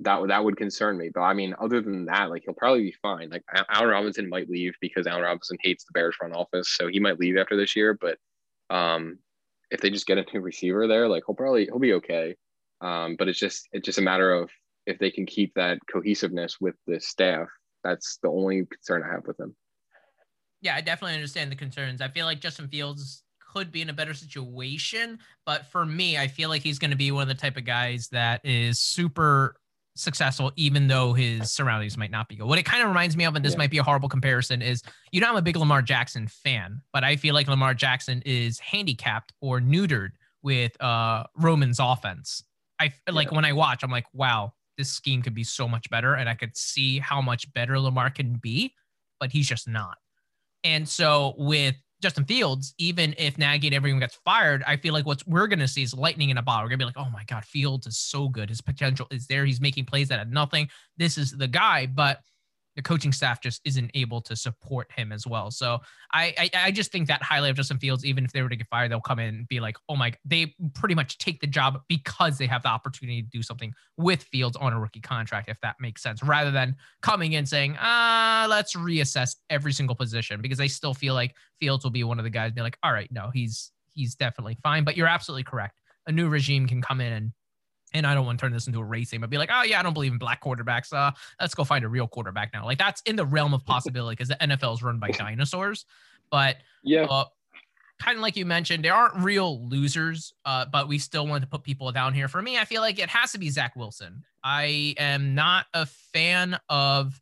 [0.00, 1.10] that that would concern me.
[1.12, 3.30] But I mean, other than that, like he'll probably be fine.
[3.30, 6.88] Like Al- Allen Robinson might leave because Allen Robinson hates the Bears front office, so
[6.88, 7.96] he might leave after this year.
[8.00, 8.18] But
[8.74, 9.18] um,
[9.70, 12.36] if they just get a new receiver there, like he'll probably he'll be okay.
[12.80, 14.50] Um, but it's just it's just a matter of
[14.86, 17.48] if they can keep that cohesiveness with the staff.
[17.84, 19.54] That's the only concern I have with them.
[20.60, 22.00] Yeah, I definitely understand the concerns.
[22.00, 26.28] I feel like Justin Fields could be in a better situation, but for me, I
[26.28, 29.56] feel like he's going to be one of the type of guys that is super
[29.96, 32.46] successful, even though his surroundings might not be good.
[32.46, 33.58] What it kind of reminds me of, and this Yeah.
[33.58, 37.02] might be a horrible comparison, is you know I'm a big Lamar Jackson fan, but
[37.04, 40.10] I feel like Lamar Jackson is handicapped or neutered
[40.42, 42.44] with uh Roman's offense.
[42.78, 43.36] I like Yeah.
[43.36, 46.34] when I watch, I'm like, wow, this scheme could be so much better, and I
[46.34, 48.74] could see how much better Lamar can be,
[49.18, 49.98] but he's just not.
[50.64, 55.06] And so with Justin Fields, even if Nagy and everyone gets fired, I feel like
[55.06, 56.64] what we're going to see is lightning in a bottle.
[56.64, 58.48] We're going to be like, oh my God, Fields is so good.
[58.48, 59.44] His potential is there.
[59.44, 60.68] He's making plays out of nothing.
[60.96, 61.86] This is the guy.
[61.86, 62.20] But
[62.80, 65.50] the coaching staff just isn't able to support him as well.
[65.50, 65.80] So
[66.14, 68.56] I, I I just think that highlight of Justin Fields, even if they were to
[68.56, 71.46] get fired, they'll come in and be like, oh my, they pretty much take the
[71.46, 75.50] job because they have the opportunity to do something with Fields on a rookie contract,
[75.50, 80.40] if that makes sense, rather than coming in saying, ah, let's reassess every single position
[80.40, 82.94] because I still feel like Fields will be one of the guys be like, all
[82.94, 84.84] right, no, he's he's definitely fine.
[84.84, 85.80] But you're absolutely correct.
[86.06, 87.32] A new regime can come in and
[87.92, 89.80] and I don't want to turn this into a racing, but be like, oh yeah,
[89.80, 90.92] I don't believe in black quarterbacks.
[90.92, 92.64] Uh, let's go find a real quarterback now.
[92.64, 95.84] Like that's in the realm of possibility because the NFL is run by dinosaurs.
[96.30, 97.24] But Yeah, uh,
[98.00, 101.48] kind of like you mentioned, there aren't real losers, uh, but we still want to
[101.48, 102.28] put people down here.
[102.28, 104.24] For me, I feel like it has to be Zach Wilson.
[104.42, 107.20] I am not a fan of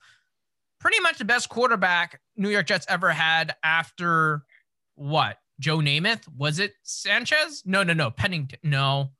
[0.78, 4.44] pretty much the best quarterback New York Jets ever had after
[4.94, 5.38] what?
[5.60, 6.22] Joe Namath?
[6.36, 7.64] Was it Sanchez?
[7.66, 8.10] No, no, no.
[8.10, 8.60] Pennington.
[8.62, 9.10] No,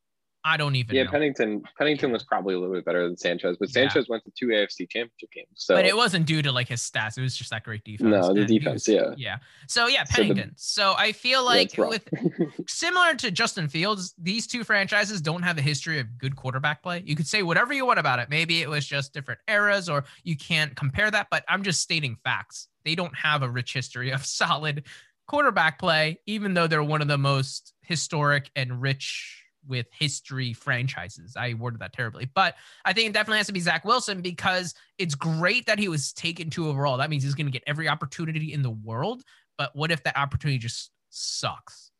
[0.48, 1.02] I don't even yeah.
[1.04, 1.11] know.
[1.11, 3.82] Pennington Pennington was probably a little bit better than Sanchez, but Yeah.
[3.88, 5.48] Sanchez went to two AFC Championship games.
[5.56, 7.18] So but it wasn't due to like his stats.
[7.18, 8.08] It was just that great defense.
[8.08, 9.11] No, the defense, was- yeah.
[9.16, 9.37] Yeah.
[9.66, 10.52] So yeah, So the- Pennington.
[10.56, 11.90] So I feel like rough.
[11.90, 12.08] with
[12.66, 17.02] similar to Justin Fields, these two franchises don't have a history of good quarterback play.
[17.04, 18.30] You could say whatever you want about it.
[18.30, 22.16] Maybe it was just different eras or you can't compare that, but I'm just stating
[22.24, 22.68] facts.
[22.84, 24.84] They don't have a rich history of solid
[25.26, 31.37] quarterback play, even though they're one of the most historic and rich with history franchises.
[31.37, 34.74] I worded that terribly, but I think it definitely has to be Zach Wilson because
[34.98, 36.96] it's great that he was taken to overall.
[36.96, 39.22] That means he's going to get every opportunity in the world.
[39.57, 41.90] But what if that opportunity just sucks?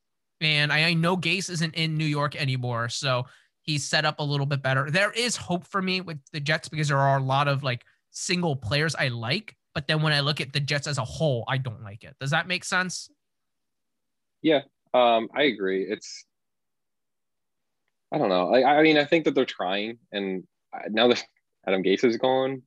[0.41, 3.27] And I, I know Gase isn't in New York anymore, so
[3.63, 4.91] he's set up a little bit better.
[4.91, 7.85] There is hope for me with the Jets because there are a lot of like
[8.11, 11.45] single players I like, but then when I look at the Jets as a whole,
[11.49, 12.17] I don't like it.
[12.21, 13.11] Does that make sense?
[14.41, 14.63] Yeah,
[14.95, 15.83] um, I agree.
[15.83, 16.25] It's
[18.13, 18.55] I don't know.
[18.55, 20.45] I, I mean, I think that they're trying, and
[20.91, 21.25] now that
[21.67, 22.63] Adam Gase is gone,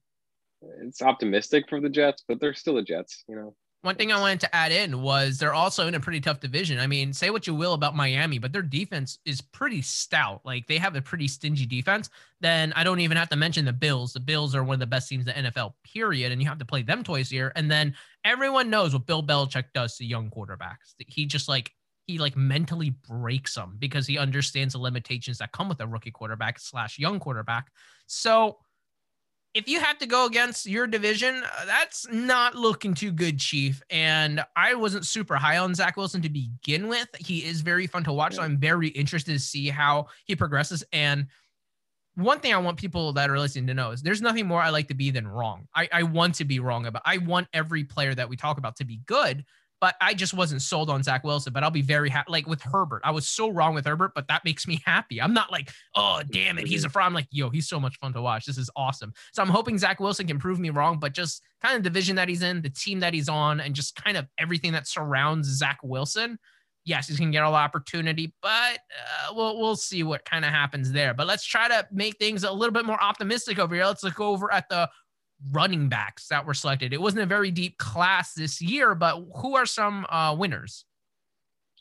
[0.82, 3.56] it's optimistic for the Jets, but they're still the Jets, you know.
[3.84, 6.80] One thing I wanted to add in was they're also in a pretty tough division.
[6.80, 10.42] I mean, say what you will about Miami, but their defense is pretty stout.
[10.46, 12.12] Like they have a pretty stingy defense.
[12.42, 14.14] Then I don't even have to mention the Bills.
[14.14, 16.32] The Bills are one of the best teams in the NFL, period.
[16.32, 17.52] And you have to play them twice a year.
[17.56, 20.94] And then everyone knows what Bill Belichick does to young quarterbacks.
[21.00, 21.72] He just like
[22.08, 26.12] he like mentally breaks them because he understands the limitations that come with a rookie
[26.12, 27.72] quarterback slash young quarterback.
[28.08, 28.58] So
[29.54, 33.82] if you have to go against your division, uh, that's not looking too good, Chief.
[33.90, 37.08] And I wasn't super high on Zach Wilson to begin with.
[37.20, 38.36] He is very fun to watch.
[38.36, 40.84] So I'm very interested to see how he progresses.
[40.94, 41.28] And
[42.16, 44.70] one thing I want people that are listening to know is there's nothing more I
[44.70, 45.68] like to be than wrong.
[45.76, 47.02] I, I want to be wrong about.
[47.06, 49.46] I want every player that we talk about to be good,
[49.82, 51.52] but I just wasn't sold on Zach Wilson.
[51.52, 52.32] But I'll be very happy.
[52.32, 55.22] Like with Herbert, I was so wrong with Herbert, but that makes me happy.
[55.22, 57.08] I'm not like, oh damn it, he's a fraud.
[57.08, 58.46] I'm like, yo, he's so much fun to watch.
[58.46, 59.12] This is awesome.
[59.34, 62.30] So I'm hoping Zach Wilson can prove me wrong, but just kind of division that
[62.30, 65.80] he's in, the team that he's on, and just kind of everything that surrounds Zach
[65.84, 66.38] Wilson
[66.86, 70.52] yes, he's gonna get all the opportunity, but uh, we'll we'll see what kind of
[70.52, 71.14] happens there.
[71.14, 73.86] But let's try to make things a little bit more optimistic over here.
[73.86, 74.90] Let's look over at the
[75.52, 76.94] running backs that were selected.
[76.94, 80.86] It wasn't a very deep class this year, but who are some uh, winners?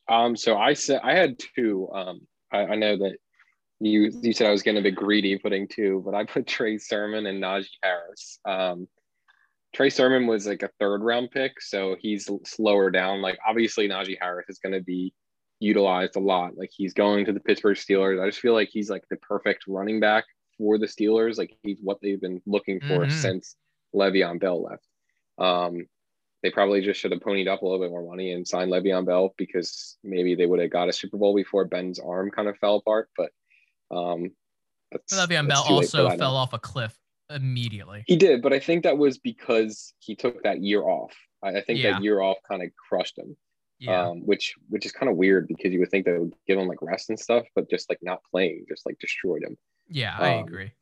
[0.09, 1.89] Um, so I said I had two.
[1.93, 2.21] Um,
[2.53, 3.17] I, I know that
[3.81, 6.79] you you said I was getting a bit greedy putting two, but I put Trey
[6.79, 8.39] Sermon and Najee Harris.
[8.45, 8.89] Um,
[9.75, 13.23] Trey Sermon was like a third round pick, so he's slower down.
[13.23, 15.13] Like obviously Najee Harris is going to be
[15.61, 16.57] utilized a lot.
[16.57, 18.21] Like he's going to the Pittsburgh Steelers.
[18.21, 20.25] I just feel like he's like the perfect running back
[20.61, 21.39] for the Steelers.
[21.39, 23.11] Like he's what they've been looking for mm-hmm.
[23.11, 23.57] since
[23.95, 24.87] Le'Veon Bell left.
[25.39, 25.87] Um,
[26.43, 29.07] they probably just should have ponied up a little bit more money and signed Le'Veon
[29.07, 32.59] Bell because maybe they would have got a Super Bowl before Ben's arm kind of
[32.59, 33.09] fell apart.
[33.17, 33.31] But
[33.91, 34.31] um,
[35.13, 36.97] Le'Veon Bell also fell off a cliff
[37.31, 38.05] immediately.
[38.07, 41.15] He did, but I think that was because he took that year off.
[41.43, 41.93] I, I think yeah.
[41.93, 43.37] that year off kind of crushed him.
[43.79, 44.09] Yeah.
[44.09, 46.69] Um, which which is kind of weird because you would think that would give him
[46.69, 49.57] like rest and stuff, but just like not playing just like destroyed him.
[49.91, 50.73] Yeah, I um, agree.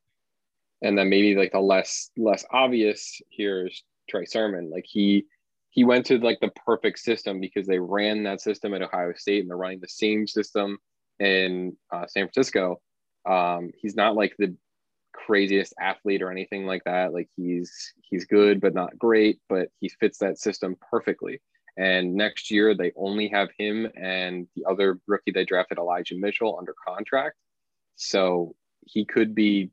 [0.83, 4.71] And then maybe like the less less obvious here is Trey Sermon.
[4.71, 5.25] Like he
[5.71, 9.40] he went to like the perfect system because they ran that system at Ohio State
[9.40, 10.79] and they're running the same system
[11.18, 12.81] in uh, San Francisco.
[13.29, 14.57] Um, he's not like the
[15.12, 17.12] craziest athlete or anything like that.
[17.12, 21.40] Like he's he's good but not great, but he fits that system perfectly.
[21.77, 26.57] And next year they only have him and the other rookie they drafted, Elijah Mitchell,
[26.59, 27.37] under contract.
[27.97, 28.55] So
[28.90, 29.70] he could be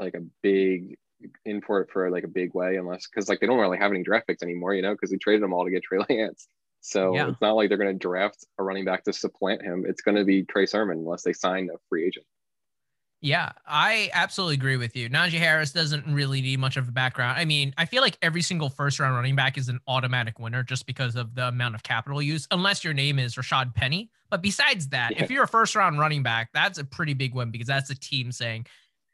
[0.00, 0.96] like a big
[1.44, 4.26] import for like a big way, unless because like they don't really have any draft
[4.26, 6.48] picks anymore, you know, because we traded them all to get Trey Lance.
[6.80, 7.28] So yeah.
[7.28, 9.84] it's not like they're going to draft a running back to supplant him.
[9.86, 12.26] It's going to be Trey Sermon unless they sign a free agent.
[13.20, 15.10] Yeah, I absolutely agree with you.
[15.10, 17.36] Najee Harris doesn't really need much of a background.
[17.36, 20.62] I mean, I feel like every single first round running back is an automatic winner
[20.62, 24.10] just because of the amount of capital used, unless your name is Rashad Penny.
[24.30, 25.24] But besides that, yeah.
[25.24, 27.98] if you're a first round running back, that's a pretty big win because that's a
[27.98, 28.66] team saying,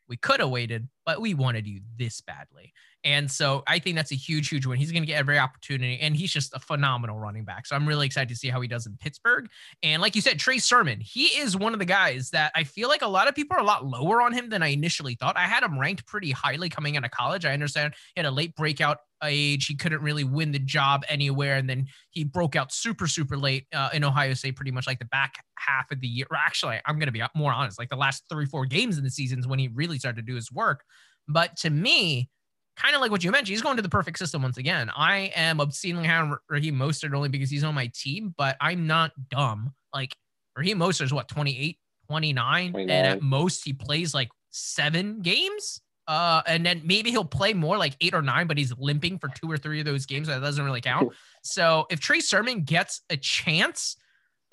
[0.06, 2.74] we could have waited, but we wanted you this badly.
[3.04, 4.78] And so I think that's a huge, huge win.
[4.78, 7.66] He's going to get every opportunity, and he's just a phenomenal running back.
[7.66, 9.48] So I'm really excited to see how he does in Pittsburgh.
[9.82, 12.88] And like you said, Trey Sermon, he is one of the guys that I feel
[12.88, 15.36] like a lot of people are a lot lower on him than I initially thought.
[15.36, 17.44] I had him ranked pretty highly coming out of college.
[17.44, 19.66] I understand he had a late breakout age.
[19.66, 21.56] He couldn't really win the job anywhere.
[21.56, 24.98] And then he broke out super, super late uh, in Ohio State, pretty much like
[24.98, 26.26] the back half of the year.
[26.34, 29.10] Actually, I'm going to be more honest, like the last three, four games in the
[29.10, 30.84] seasons when he really started to do his work.
[31.28, 32.28] But to me,
[32.76, 34.90] kind of like what you mentioned, he's going to the perfect system once again.
[34.96, 38.86] I am obscenely high on Raheem Mostert only because he's on my team, but I'm
[38.86, 39.74] not dumb.
[39.92, 40.14] Like
[40.56, 45.80] Raheem Mostert is what 28, 29, 29, and at most he plays like seven games.
[46.06, 49.28] Uh, and then maybe he'll play more like eight or nine, but he's limping for
[49.28, 50.28] two or three of those games.
[50.28, 51.12] That doesn't really count.
[51.42, 53.96] so if Trey Sermon gets a chance,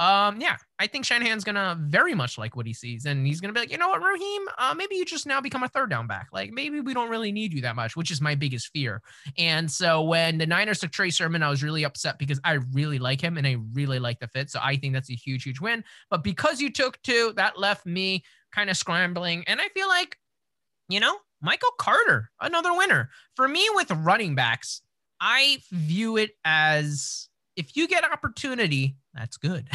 [0.01, 3.53] um, yeah, I think Shanahan's gonna very much like what he sees, and he's gonna
[3.53, 6.07] be like, you know what, Raheem, uh, maybe you just now become a third down
[6.07, 6.29] back.
[6.33, 9.03] Like maybe we don't really need you that much, which is my biggest fear.
[9.37, 12.97] And so when the Niners took Trey Sermon, I was really upset because I really
[12.97, 14.49] like him and I really like the fit.
[14.49, 15.83] So I think that's a huge, huge win.
[16.09, 20.17] But because you took two, that left me kind of scrambling, and I feel like,
[20.89, 24.81] you know, Michael Carter, another winner for me with running backs.
[25.19, 29.67] I view it as if you get opportunity, that's good.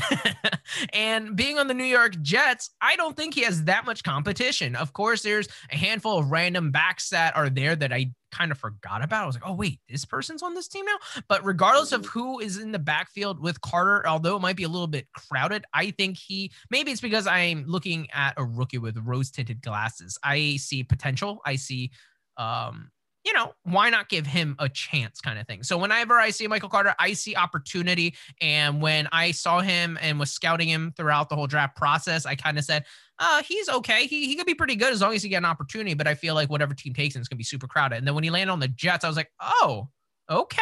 [0.93, 4.75] and being on the New York Jets, I don't think he has that much competition.
[4.75, 8.59] Of course, there's a handful of random backs that are there that I kind of
[8.59, 9.25] forgot about.
[9.25, 11.23] I was like, oh, wait, this person's on this team now.
[11.29, 14.69] But regardless of who is in the backfield with Carter, although it might be a
[14.69, 18.97] little bit crowded, I think he maybe it's because I'm looking at a rookie with
[18.99, 20.19] rose tinted glasses.
[20.23, 21.41] I see potential.
[21.45, 21.91] I see
[22.39, 22.91] um
[23.27, 25.65] you know, why not give him a chance kind of thing.
[25.65, 28.15] So whenever I see Michael Carter, I see opportunity.
[28.41, 32.37] And when I saw him and was scouting him throughout the whole draft process, I
[32.37, 32.85] kind of said,
[33.19, 34.07] uh, he's okay.
[34.07, 35.95] He, he could be pretty good as long as he get an opportunity.
[35.95, 37.99] But I feel like whatever team takes him is going to be super crowded.
[37.99, 39.89] And then when he landed on the Jets, I was like, oh,
[40.31, 40.61] okay.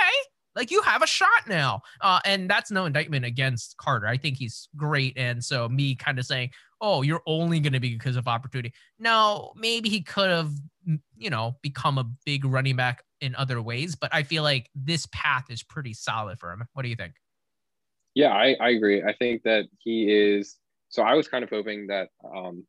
[0.57, 1.83] Like you have a shot now.
[2.01, 4.07] Uh, and that's no indictment against Carter.
[4.07, 5.19] I think he's great.
[5.19, 6.51] And so me kind of saying,
[6.85, 8.73] oh, you're only going to be because of opportunity.
[8.99, 10.51] No, maybe he could have
[11.17, 13.95] you know, become a big running back in other ways.
[13.95, 16.65] But I feel like this path is pretty solid for him.
[16.73, 17.15] What do you think?
[18.15, 19.03] Yeah, I, I agree.
[19.03, 20.57] I think that he is.
[20.89, 22.65] So I was kind of hoping that, um,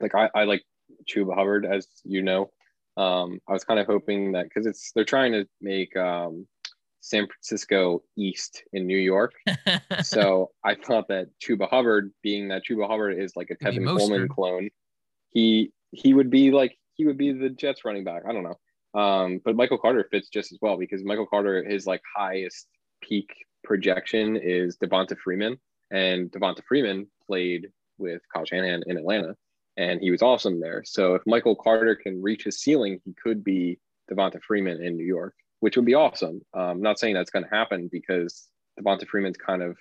[0.00, 0.62] like I, I like
[1.10, 2.50] Chuba Hubbard, as you know.
[2.96, 6.46] Um, I was kind of hoping that because it's they're trying to make um,
[7.00, 9.32] San Francisco East in New York.
[10.02, 14.28] so I thought that Chuba Hubbard, being that Chuba Hubbard is like a Tevin Coleman
[14.28, 14.70] clone,
[15.30, 18.22] he he would be like he would be the Jets running back.
[18.28, 19.00] I don't know.
[19.00, 22.68] Um, but Michael Carter fits just as well because Michael Carter, his like highest
[23.00, 23.30] peak
[23.62, 25.58] projection is Devonta Freeman,
[25.90, 29.36] and Devonta Freeman played with Kyle Shanahan in Atlanta,
[29.76, 30.82] and he was awesome there.
[30.84, 33.78] So if Michael Carter can reach his ceiling, he could be
[34.10, 36.40] Devonta Freeman in New York which would be awesome.
[36.54, 39.76] Um, I'm not saying that's going to happen because Devonta Freeman's kind of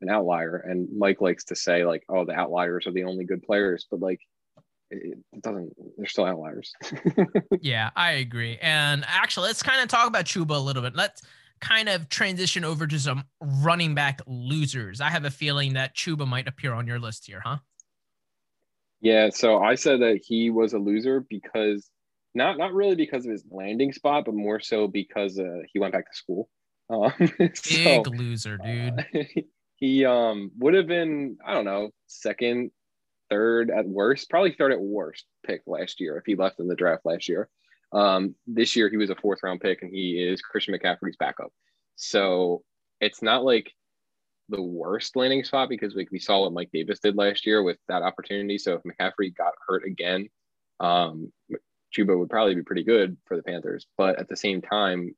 [0.00, 3.42] an outlier, and Mike likes to say like, "Oh, the outliers are the only good
[3.42, 4.20] players," but like,
[4.90, 5.72] it, it doesn't.
[5.96, 6.72] They're still outliers.
[7.60, 8.58] yeah, I agree.
[8.60, 10.94] And actually, let's kind of talk about Chuba a little bit.
[10.96, 11.22] Let's
[11.60, 15.00] kind of transition over to some running back losers.
[15.00, 17.58] I have a feeling that Chuba might appear on your list here, huh?
[19.00, 21.90] Yeah, so I said that he was a loser because
[22.34, 25.92] not not really because of his landing spot, but more so because uh, he went
[25.92, 26.48] back to school.
[26.90, 28.98] Um, Big so, loser, dude.
[28.98, 29.22] Uh,
[29.76, 32.70] he um would have been I don't know second,
[33.30, 36.76] third at worst, probably third at worst pick last year if he left in the
[36.76, 37.48] draft last year.
[37.92, 41.52] Um, this year he was a fourth round pick and he is Christian McCaffrey's backup.
[41.96, 42.64] So
[43.00, 43.72] it's not like
[44.48, 47.78] the worst landing spot because like we saw what Mike Davis did last year with
[47.88, 48.58] that opportunity.
[48.58, 50.28] So if McCaffrey got hurt again,
[50.80, 51.32] um,
[51.96, 53.86] Chuba would probably be pretty good for the Panthers.
[53.96, 55.14] But at the same time,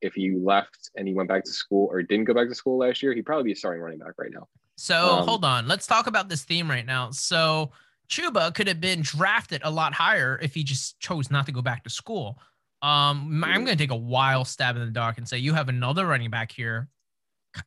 [0.00, 2.78] if he left and he went back to school or didn't go back to school
[2.78, 4.48] last year, he'd probably be a starting running back right now.
[4.76, 7.10] So um, hold on, let's talk about this theme right now.
[7.10, 7.70] So
[8.08, 11.62] Chuba could have been drafted a lot higher if he just chose not to go
[11.62, 12.38] back to school.
[12.82, 15.68] Um, I'm going to take a wild stab in the dark and say you have
[15.68, 16.88] another running back here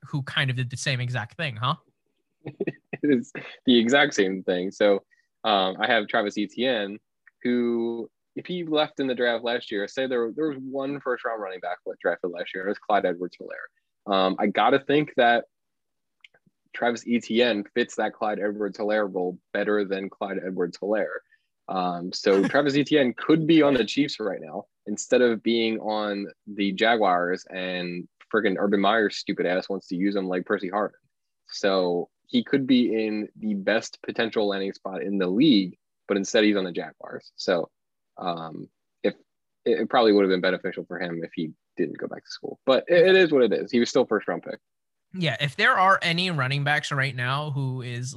[0.05, 1.75] who kind of did the same exact thing, huh?
[2.45, 3.31] it is
[3.65, 4.69] the exact same thing.
[4.69, 5.03] So
[5.43, 6.99] um, I have Travis Etienne,
[7.41, 11.25] who if he left in the draft last year, say there, there was one first
[11.25, 14.13] round running back drafted last year, it was Clyde Edwards Helaire.
[14.13, 15.45] Um, I got to think that
[16.73, 21.17] Travis Etienne fits that Clyde Edwards Helaire role better than Clyde Edwards Helaire.
[21.67, 26.27] Um, so Travis Etienne could be on the Chiefs right now instead of being on
[26.45, 30.91] the Jaguars and friggin' Urban Meyer's stupid ass wants to use him like Percy Harvin.
[31.47, 35.75] So he could be in the best potential landing spot in the league,
[36.07, 37.31] but instead he's on the Jaguars.
[37.35, 37.69] So
[38.17, 38.69] um,
[39.03, 39.15] if
[39.65, 42.29] it, it, probably would have been beneficial for him if he didn't go back to
[42.29, 42.59] school.
[42.65, 43.71] But it, it is what it is.
[43.71, 44.59] He was still first round pick.
[45.13, 48.15] Yeah, if there are any running backs right now who is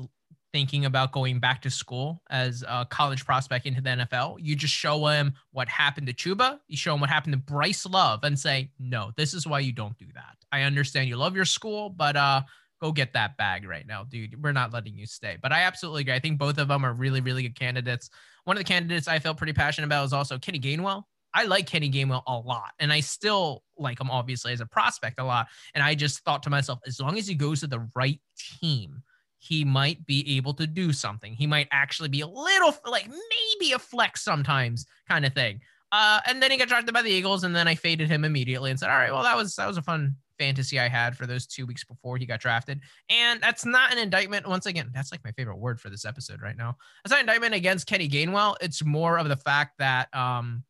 [0.53, 4.75] thinking about going back to school as a college prospect into the NFL, you just
[4.75, 8.39] show him what happened to Chuba, you show him what happened to Bryce Love, and
[8.39, 10.37] say, no, this is why you don't do that.
[10.53, 12.43] I understand you love your school, but uh,
[12.81, 14.43] go get that bag right now, dude.
[14.43, 15.37] We're not letting you stay.
[15.41, 16.15] But I absolutely agree.
[16.15, 18.11] I think both of them are really, really good candidates.
[18.45, 21.05] One of the candidates I felt pretty passionate about is also Kenny Gainwell.
[21.33, 25.21] I like Kenny Gainwell a lot, and I still like him obviously as a prospect
[25.21, 25.47] a lot.
[25.75, 29.03] And I just thought to myself, as long as he goes to the right team,
[29.39, 31.33] he might be able to do something.
[31.33, 35.61] He might actually be a little like maybe a flex sometimes kind of thing.
[35.93, 38.71] Uh, and then he got drafted by the Eagles, and then I faded him immediately
[38.71, 41.27] and said, "All right, well that was that was a fun fantasy I had for
[41.27, 42.81] those two weeks before he got drafted.
[43.11, 44.49] And that's not an indictment.
[44.49, 46.77] Once again, that's like my favorite word for this episode right now.
[47.05, 48.57] It's not an indictment against Kenny Gainwell.
[48.63, 50.65] It's more of the fact that, um,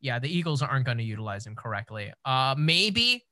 [0.00, 2.12] yeah, the Eagles aren't going to utilize him correctly.
[2.24, 3.26] Uh, maybe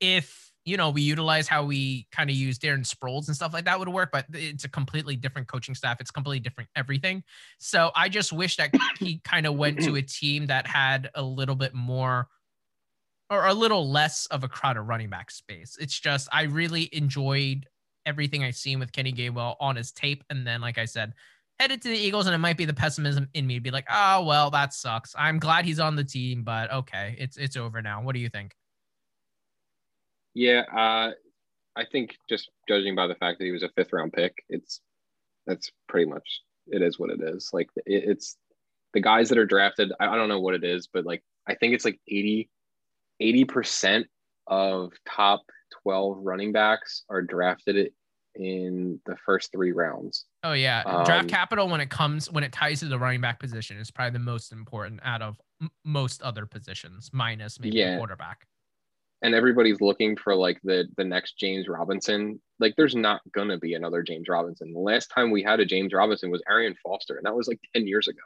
[0.00, 3.64] if you know we utilize how we kind of use Darren Sproles and stuff like
[3.66, 6.00] that would work, but it's a completely different coaching staff.
[6.00, 7.22] It's completely different everything.
[7.58, 11.22] So I just wish that he kind of went to a team that had a
[11.22, 12.26] little bit more
[13.30, 15.76] or a little less of a crowded running back space.
[15.80, 17.66] It's just I really enjoyed
[18.04, 21.12] everything I've seen with Kenny Gainwell on his tape, and then like I said,
[21.58, 23.86] headed to the Eagles, and it might be the pessimism in me to be like,
[23.90, 25.14] oh well, that sucks.
[25.18, 28.02] I'm glad he's on the team, but okay, it's it's over now.
[28.02, 28.54] What do you think?
[30.34, 31.12] Yeah, uh,
[31.76, 34.80] I think just judging by the fact that he was a fifth round pick, it's
[35.46, 37.50] that's pretty much it is what it is.
[37.52, 38.36] Like it, it's
[38.92, 39.92] the guys that are drafted.
[40.00, 42.50] I, I don't know what it is, but like I think it's like eighty
[43.22, 44.04] 80%
[44.48, 45.42] of top
[45.82, 47.92] 12 running backs are drafted
[48.34, 50.24] in the first three rounds.
[50.42, 53.38] Oh yeah, um, draft capital when it comes when it ties to the running back
[53.38, 57.96] position is probably the most important out of m- most other positions, minus maybe yeah.
[57.96, 58.46] quarterback.
[59.20, 62.40] And everybody's looking for like the the next James Robinson.
[62.58, 64.72] Like, there's not gonna be another James Robinson.
[64.72, 67.60] The last time we had a James Robinson was Arian Foster, and that was like
[67.74, 68.18] ten years ago.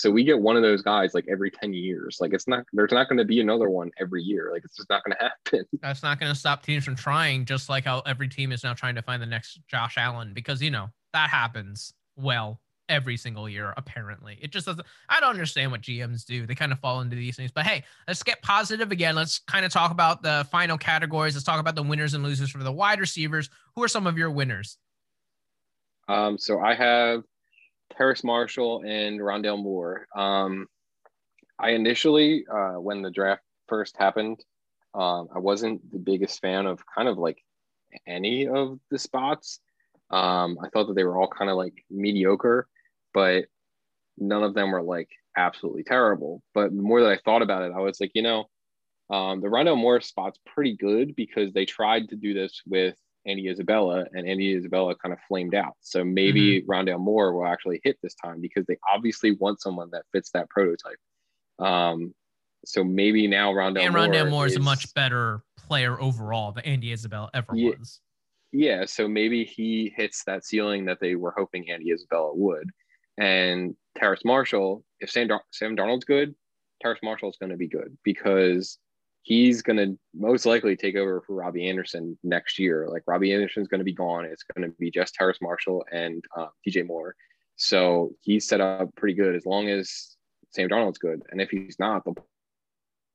[0.00, 2.18] So we get one of those guys like every 10 years.
[2.22, 4.50] Like it's not there's not going to be another one every year.
[4.50, 5.66] Like it's just not going to happen.
[5.82, 8.72] That's not going to stop teams from trying, just like how every team is now
[8.72, 13.46] trying to find the next Josh Allen because you know that happens well every single
[13.46, 14.38] year, apparently.
[14.40, 16.46] It just doesn't, I don't understand what GMs do.
[16.46, 17.52] They kind of fall into these things.
[17.52, 19.14] But hey, let's get positive again.
[19.14, 21.34] Let's kind of talk about the final categories.
[21.34, 23.50] Let's talk about the winners and losers for the wide receivers.
[23.76, 24.78] Who are some of your winners?
[26.08, 27.22] Um, so I have
[27.96, 30.06] Terrace Marshall and Rondale Moore.
[30.14, 30.66] Um,
[31.58, 34.42] I initially, uh, when the draft first happened,
[34.94, 37.38] um, I wasn't the biggest fan of kind of like
[38.06, 39.60] any of the spots.
[40.10, 42.66] Um, I thought that they were all kind of like mediocre,
[43.14, 43.44] but
[44.18, 46.42] none of them were like absolutely terrible.
[46.54, 48.46] But the more that I thought about it, I was like, you know,
[49.10, 53.48] um, the Rondale Moore spot's pretty good because they tried to do this with Andy
[53.48, 55.74] Isabella, and Andy Isabella kind of flamed out.
[55.80, 56.70] So maybe mm-hmm.
[56.70, 60.48] Rondale Moore will actually hit this time because they obviously want someone that fits that
[60.48, 60.98] prototype.
[61.58, 62.14] Um,
[62.64, 66.64] so maybe now Rondale and Moore, Moore is, is, a much better player overall than
[66.64, 68.00] Andy Isabella ever yeah, was.
[68.52, 72.70] Yeah, so maybe he hits that ceiling that they were hoping Andy Isabella would.
[73.18, 76.34] And Terrace Marshall, if Sam, Dar- Sam Darnold's good,
[76.82, 78.78] Terrace Marshall is going to be good because
[79.22, 82.88] he's going to most likely take over for Robbie Anderson next year.
[82.88, 84.24] Like Robbie Anderson's going to be gone.
[84.24, 87.14] It's going to be just Terrace Marshall and uh, DJ Moore.
[87.56, 90.16] So he's set up pretty good as long as
[90.50, 91.22] Sam Darnold's good.
[91.30, 92.16] And if he's not, they'll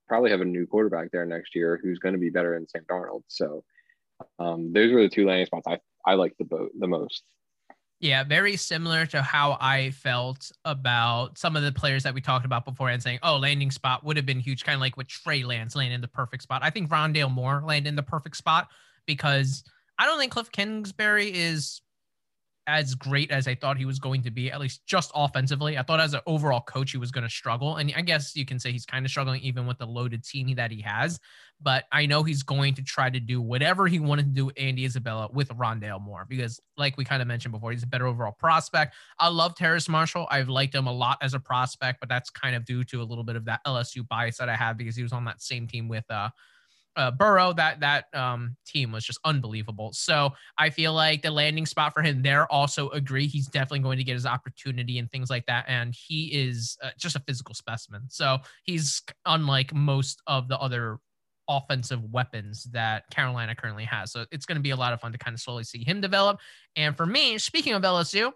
[0.08, 2.86] probably have a new quarterback there next year who's going to be better than Sam
[2.90, 3.24] Darnold.
[3.28, 3.64] So
[4.40, 7.24] um, those were the two landing spots I, I like the boat the most.
[8.06, 12.46] Yeah, very similar to how I felt about some of the players that we talked
[12.46, 15.08] about before and saying, oh, landing spot would have been huge, kind of like with
[15.08, 16.62] Trey Lance landing in the perfect spot.
[16.64, 18.68] I think Rondale Moore landed in the perfect spot
[19.08, 19.64] because
[19.98, 21.82] I don't think Cliff Kingsbury is
[22.68, 25.78] as great as I thought he was going to be, at least just offensively.
[25.78, 27.78] I thought as an overall coach, he was going to struggle.
[27.78, 30.54] And I guess you can say he's kind of struggling even with the loaded team
[30.56, 31.20] that he has.
[31.62, 34.84] But I know he's going to try to do whatever he wanted to do Andy
[34.84, 38.36] Isabella with Rondale Moore, because like we kind of mentioned before, he's a better overall
[38.38, 38.96] prospect.
[39.20, 40.28] I love Terrace Marshall.
[40.30, 43.06] I've liked him a lot as a prospect, but that's kind of due to a
[43.06, 45.68] little bit of that LSU bias that I have because he was on that same
[45.68, 46.30] team with uh
[46.96, 49.92] uh, Burrow, that that um, team was just unbelievable.
[49.94, 53.28] So I feel like the landing spot for him there also agree.
[53.28, 55.66] He's definitely going to get his opportunity and things like that.
[55.68, 58.04] And he is uh, just a physical specimen.
[58.10, 61.00] So he's unlike most of the other
[61.48, 64.12] offensive weapons that Carolina currently has.
[64.12, 66.02] So it's going to be a lot of fun to kind of slowly see him
[66.02, 66.40] develop.
[66.76, 68.32] And for me, speaking of LSU,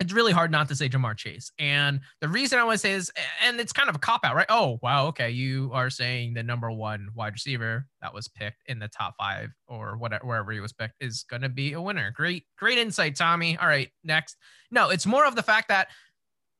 [0.00, 1.52] it's really hard not to say Ja'Marr Chase.
[1.58, 3.12] And the reason I want to say is,
[3.44, 4.46] and it's kind of a cop out, right?
[4.48, 5.06] Oh, wow.
[5.06, 5.30] Okay.
[5.30, 9.50] You are saying the number one wide receiver that was picked in the top five
[9.68, 12.10] or whatever, wherever he was picked is going to be a winner.
[12.10, 13.56] Great, great insight, Tommy.
[13.56, 13.88] All right.
[14.02, 14.36] Next.
[14.70, 15.88] No, it's more of the fact that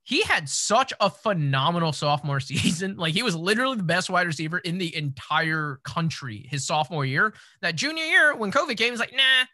[0.05, 2.97] he had such a phenomenal sophomore season.
[2.97, 7.35] Like he was literally the best wide receiver in the entire country his sophomore year.
[7.63, 9.45] That junior year, when COVID came, he's like, nah,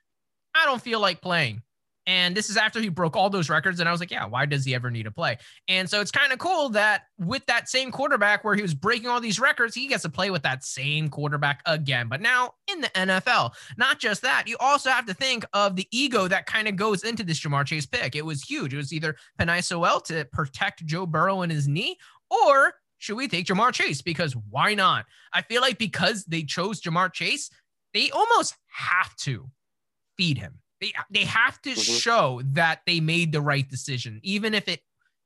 [0.54, 1.62] I don't feel like playing.
[2.06, 3.78] And this is after he broke all those records.
[3.78, 5.38] And I was like, yeah, why does he ever need to play?
[5.68, 9.08] And so it's kind of cool that with that same quarterback where he was breaking
[9.08, 12.80] all these records, he gets to play with that same quarterback again, but now in
[12.80, 13.52] the NFL.
[13.76, 17.04] Not just that, you also have to think of the ego that kind of goes
[17.04, 18.16] into this Ja'Marr Chase pick.
[18.16, 18.74] It was huge.
[18.74, 19.16] It was either
[19.60, 21.98] Sewell to protect Joe Burrow and his knee,
[22.30, 24.02] or should we take Ja'Marr Chase?
[24.02, 25.06] Because why not?
[25.32, 27.50] I feel like because they chose Ja'Marr Chase,
[27.94, 29.50] they almost have to
[30.16, 31.80] feed him they they have to mm-hmm.
[31.80, 34.80] show that they made the right decision, even if it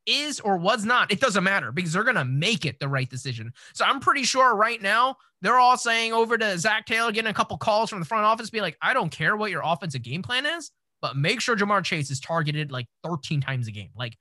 [0.07, 1.11] is or was not.
[1.11, 3.53] It doesn't matter because they're gonna make it the right decision.
[3.75, 7.35] So I'm pretty sure right now they're all saying over to Zac Taylor, getting a
[7.35, 10.23] couple calls from the front office, be like, I don't care what your offensive game
[10.23, 13.91] plan is, but make sure Ja'Marr Chase is targeted like 13 times a game.
[13.95, 14.17] Like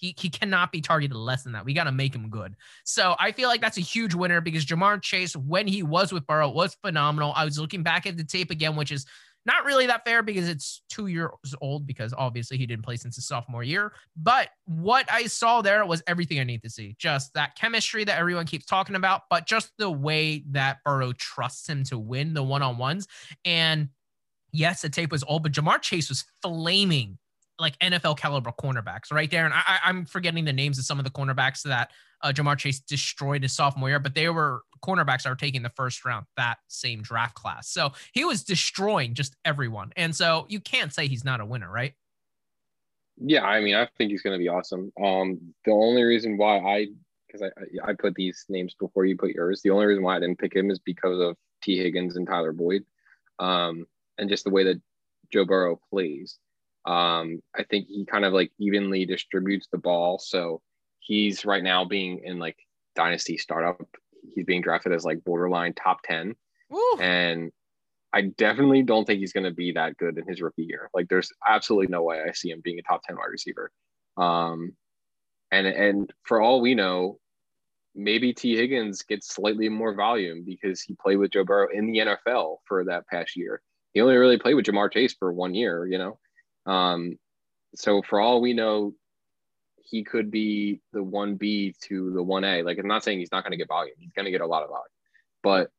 [0.00, 1.64] he, he cannot be targeted less than that.
[1.64, 2.56] We got to make him good.
[2.84, 6.26] So I feel like that's a huge winner because Ja'Marr Chase, when he was with
[6.26, 7.32] Burrow, was phenomenal.
[7.36, 9.06] I was looking back at the tape again, which is
[9.46, 11.30] not really that fair because it's two years
[11.60, 13.92] old, because obviously he didn't play since his sophomore year.
[14.16, 16.94] But what I saw there was everything I need to see.
[16.98, 21.68] Just that chemistry that everyone keeps talking about, but just the way that Burrow trusts
[21.68, 23.06] him to win the one on ones.
[23.44, 23.88] And
[24.52, 27.18] yes, the tape was old, but Ja'Marr Chase was flaming
[27.58, 29.44] like NFL caliber cornerbacks right there.
[29.44, 31.90] And I, I'm forgetting the names of some of the cornerbacks that
[32.22, 36.04] uh, Ja'Marr Chase destroyed his sophomore year, but they were cornerbacks were taking the first
[36.04, 37.68] round that same draft class.
[37.68, 39.92] So he was destroying just everyone.
[39.96, 41.94] And so you can't say he's not a winner, right?
[43.18, 44.92] Yeah, I mean, I think he's going to be awesome.
[45.02, 46.86] Um, the only reason why I,
[47.26, 50.20] because I, I put these names before you put yours, the only reason why I
[50.20, 52.84] didn't pick him is because of Tee Higgins and Tyler Boyd,
[53.38, 54.80] um, and just the way that
[55.30, 56.38] Joe Burrow plays.
[56.86, 60.18] Um, I think he kind of like evenly distributes the ball.
[60.18, 60.62] So
[61.00, 62.56] he's right now being in like
[62.94, 63.80] dynasty startup.
[64.34, 66.34] He's being drafted as like borderline top 10.
[66.70, 66.98] Woo.
[67.00, 67.50] And
[68.12, 70.90] I definitely don't think he's going to be that good in his rookie year.
[70.94, 73.70] Like there's absolutely no way I see him being a top 10 wide receiver.
[74.16, 74.72] Um,
[75.50, 77.18] and and for all we know,
[77.94, 81.98] maybe Tee Higgins gets slightly more volume because he played with Joe Burrow in the
[81.98, 83.62] NFL for that past year.
[83.92, 86.18] He only really played with Ja'Marr Chase for one year, you know.
[86.72, 87.18] Um,
[87.74, 88.94] so for all we know,
[89.90, 92.62] he could be the one B to the one A.
[92.62, 94.46] Like I'm not saying he's not going to get volume; he's going to get a
[94.46, 94.86] lot of volume,
[95.42, 95.70] but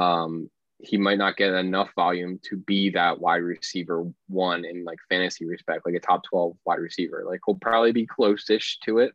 [0.00, 0.48] um,
[0.78, 5.44] he might not get enough volume to be that wide receiver one in like fantasy
[5.44, 7.24] respect, like a top 12 wide receiver.
[7.28, 9.12] Like he'll probably be close-ish to it,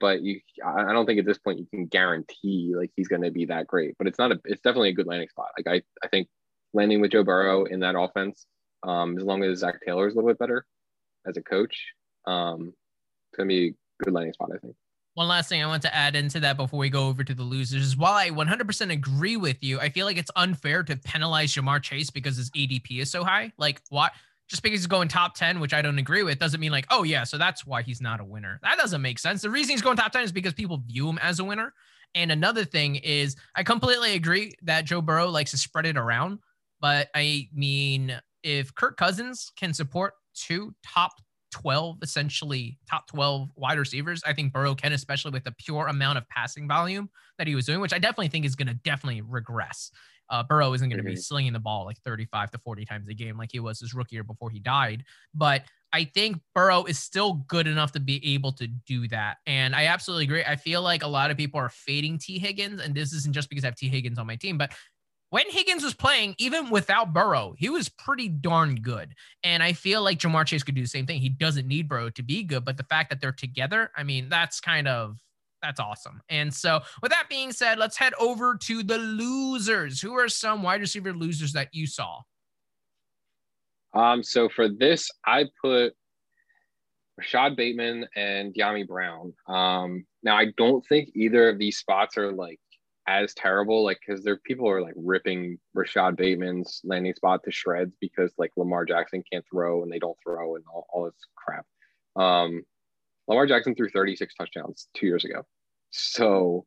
[0.00, 3.44] but you I don't think at this point you can guarantee like he's gonna be
[3.46, 3.94] that great.
[3.98, 5.48] But it's not a it's definitely a good landing spot.
[5.58, 6.28] Like I, I think
[6.72, 8.46] landing with Joe Burrow in that offense,
[8.82, 10.64] um, as long as Zac Taylor is a little bit better
[11.26, 11.92] as a coach,
[12.26, 12.72] um,
[13.36, 14.74] gonna be a good landing spot, I think.
[15.14, 17.42] One last thing I want to add into that before we go over to the
[17.42, 21.54] losers is while I 100% agree with you, I feel like it's unfair to penalize
[21.54, 23.50] Ja'Marr Chase because his ADP is so high.
[23.56, 24.12] Like, what?
[24.46, 27.02] Just because he's going top 10, which I don't agree with, doesn't mean like, oh,
[27.02, 28.60] yeah, so that's why he's not a winner.
[28.62, 29.40] That doesn't make sense.
[29.40, 31.72] The reason he's going top 10 is because people view him as a winner.
[32.14, 36.40] And another thing is, I completely agree that Joe Burrow likes to spread it around.
[36.78, 41.12] But I mean, if Kirk Cousins can support two top
[41.56, 44.22] 12 essentially top 12 wide receivers.
[44.26, 47.64] I think Burrow can, especially with the pure amount of passing volume that he was
[47.64, 49.90] doing, which I definitely think is going to definitely regress.
[50.28, 51.14] Uh, Burrow isn't going to mm-hmm.
[51.14, 53.94] be slinging the ball like 35 to 40 times a game like he was his
[53.94, 55.04] rookie year before he died.
[55.34, 59.38] But I think Burrow is still good enough to be able to do that.
[59.46, 60.44] And I absolutely agree.
[60.44, 63.48] I feel like a lot of people are fading Tee Higgins, and this isn't just
[63.48, 64.72] because I have Tee Higgins on my team, but
[65.30, 69.14] when Higgins was playing, even without Burrow, he was pretty darn good.
[69.42, 71.20] And I feel like Ja'Marr Chase could do the same thing.
[71.20, 74.28] He doesn't need Burrow to be good, but the fact that they're together, I mean,
[74.28, 75.16] that's kind of
[75.62, 76.20] that's awesome.
[76.28, 80.00] And so, with that being said, let's head over to the losers.
[80.00, 82.20] Who are some wide receiver losers that you saw?
[83.94, 85.94] Um, so for this, I put
[87.16, 89.32] Rashod Bateman and Dyami Brown.
[89.48, 92.60] Um, now I don't think either of these spots are like
[93.06, 97.94] as terrible, like because there people are like ripping Rashod Bateman's landing spot to shreds
[98.00, 101.66] because like Lamar Jackson can't throw and they don't throw and all, all this crap.
[102.16, 102.62] Um,
[103.28, 105.42] Lamar Jackson threw 36 touchdowns two years ago,
[105.90, 106.66] so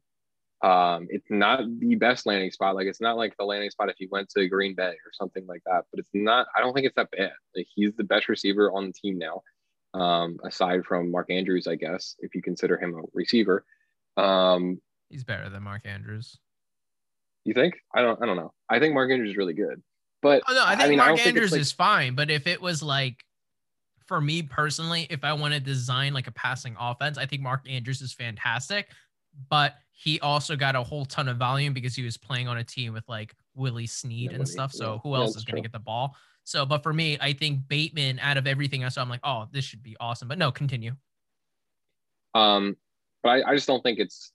[0.61, 2.75] um, it's not the best landing spot.
[2.75, 5.45] Like it's not like the landing spot if you went to Green Bay or something
[5.47, 5.85] like that.
[5.91, 6.47] But it's not.
[6.55, 7.31] I don't think it's that bad.
[7.55, 9.41] Like he's the best receiver on the team now,
[9.93, 13.65] um, aside from Mark Andrews, I guess, if you consider him a receiver.
[14.17, 16.37] Um, He's better than Mark Andrews.
[17.45, 17.75] You think?
[17.93, 18.21] I don't.
[18.21, 18.53] I don't know.
[18.69, 19.81] I think Mark Andrews is really good,
[20.21, 21.61] but oh, no, I think I mean, Mark Andrews like...
[21.61, 22.15] is fine.
[22.15, 23.23] But if it was like,
[24.05, 27.69] for me personally, if I want to design like a passing offense, I think Mark
[27.69, 28.89] Andrews is fantastic.
[29.49, 32.63] But he also got a whole ton of volume because he was playing on a
[32.63, 34.71] team with like Willie Snead yeah, and stuff.
[34.71, 36.15] So yeah, who else is going to get the ball?
[36.43, 39.47] So, but for me, I think Bateman, out of everything I saw, I'm like, oh,
[39.51, 40.27] this should be awesome.
[40.27, 40.93] But no, continue.
[42.33, 42.77] Um,
[43.23, 44.31] but I, I just don't think it's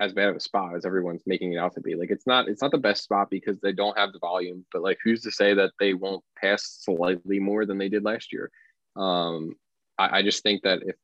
[0.00, 1.94] as bad of a spot as everyone's making it out to be.
[1.94, 4.82] Like it's not it's not the best spot because they don't have the volume, but
[4.82, 8.50] like who's to say that they won't pass slightly more than they did last year?
[8.96, 9.54] Um,
[9.98, 10.96] I, I just think that if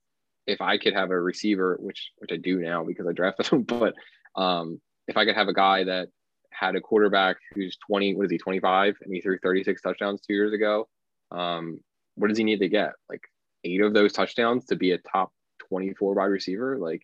[0.46, 3.62] if I could have a receiver, which which I do now because I drafted him,
[3.64, 3.94] but
[4.34, 6.08] um, if I could have a guy that
[6.50, 10.34] had a quarterback who's 20, what is he, 25, and he threw 36 touchdowns two
[10.34, 10.88] years ago,
[11.30, 11.78] um,
[12.16, 12.92] what does he need to get?
[13.08, 13.22] Like
[13.64, 15.32] eight of those touchdowns to be a top
[15.68, 16.76] 24 wide receiver?
[16.76, 17.02] Like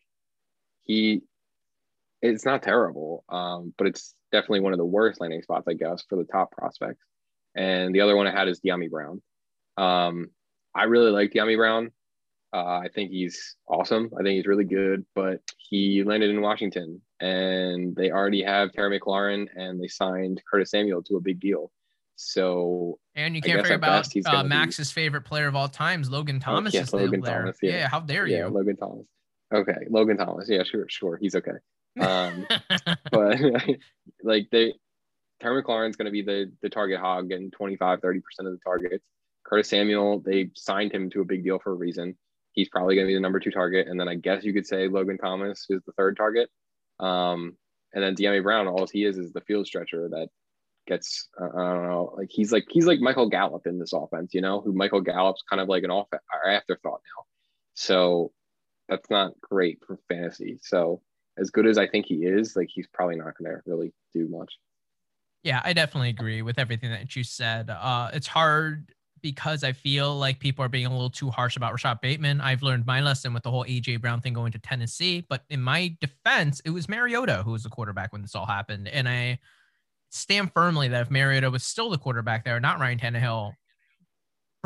[0.83, 1.23] he
[2.23, 6.05] it's not terrible, um, but it's definitely one of the worst landing spots, I guess,
[6.09, 7.05] for the top prospects.
[7.55, 9.23] And the other one I had is Dyami Brown.
[9.77, 10.29] Um,
[10.75, 11.91] I really like Dyami Brown.
[12.53, 14.11] Uh, I think he's awesome.
[14.19, 18.99] I think he's really good, but he landed in Washington and they already have Terry
[18.99, 21.71] McLaurin and they signed Curtis Samuel to a big deal.
[22.17, 25.03] So and you can't forget about uh, Max's be...
[25.03, 26.75] favorite player of all times, Logan oh, Thomas.
[26.75, 27.59] Oh, yes, Logan Thomas.
[27.63, 27.73] Yeah.
[27.73, 27.89] yeah.
[27.89, 28.37] how dare you?
[28.37, 29.07] Yeah, Logan Thomas.
[29.53, 30.49] Okay, Logan Thomas.
[30.49, 31.19] Yeah, sure, sure.
[31.21, 31.53] He's okay.
[32.01, 32.47] Um,
[33.11, 33.41] but
[34.23, 34.75] like they,
[35.41, 38.61] Terry McLaurin's going to be the the target hog and 25, 30 percent of the
[38.65, 39.05] targets.
[39.45, 42.17] Curtis Samuel, they signed him to a big deal for a reason.
[42.53, 44.67] He's probably going to be the number two target, and then I guess you could
[44.67, 46.51] say Logan Thomas is the third target.
[46.99, 47.57] Um,
[47.93, 50.29] and then Dyami Brown, all he is is the field stretcher that
[50.87, 54.35] gets uh, I don't know, like he's like he's like Michael Gallup in this offense,
[54.35, 56.09] you know, who Michael Gallup's kind of like an off
[56.47, 57.25] afterthought now.
[57.75, 58.33] So
[58.89, 60.59] that's not great for fantasy.
[60.63, 61.03] So
[61.39, 64.29] as good as I think he is, like he's probably not going to really do
[64.29, 64.53] much.
[65.43, 67.71] Yeah, I definitely agree with everything that you said.
[67.71, 68.91] Uh, it's hard
[69.23, 72.41] because I feel like people are being a little too harsh about Rashod Bateman.
[72.41, 75.61] I've learned my lesson with the whole AJ Brown thing going to Tennessee, but in
[75.61, 79.39] my defense, it was Mariota who was the quarterback when this all happened, and I
[80.11, 83.53] stand firmly that if Mariota was still the quarterback there, not Ryan Tannehill,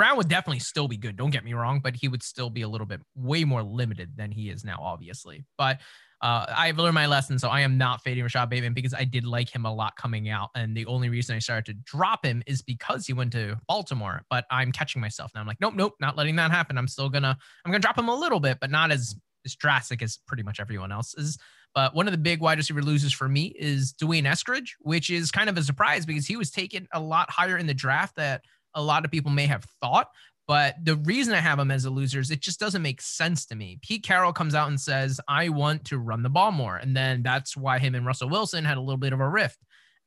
[0.00, 1.14] Brown would definitely still be good.
[1.14, 4.16] Don't get me wrong, but he would still be a little bit way more limited
[4.16, 5.44] than he is now, obviously.
[5.58, 5.80] But
[6.22, 9.26] uh, I've learned my lesson, so I am not fading Rashod Bateman because I did
[9.26, 12.42] like him a lot coming out, and the only reason I started to drop him
[12.46, 14.22] is because he went to Baltimore.
[14.30, 15.42] But I'm catching myself now.
[15.42, 16.78] I'm like, nope, nope, not letting that happen.
[16.78, 17.36] I'm still gonna,
[17.66, 20.60] I'm gonna drop him a little bit, but not as as drastic as pretty much
[20.60, 21.36] everyone else is.
[21.74, 25.30] But one of the big wide receiver losers for me is D'Wayne Eskridge, which is
[25.30, 28.42] kind of a surprise because he was taken a lot higher in the draft that
[28.74, 30.08] a lot of people may have thought.
[30.46, 33.46] But the reason I have him as a loser is it just doesn't make sense
[33.46, 33.78] to me.
[33.82, 36.76] Pete Carroll comes out and says, I want to run the ball more.
[36.76, 39.58] And then that's why him and Russell Wilson had a little bit of a rift.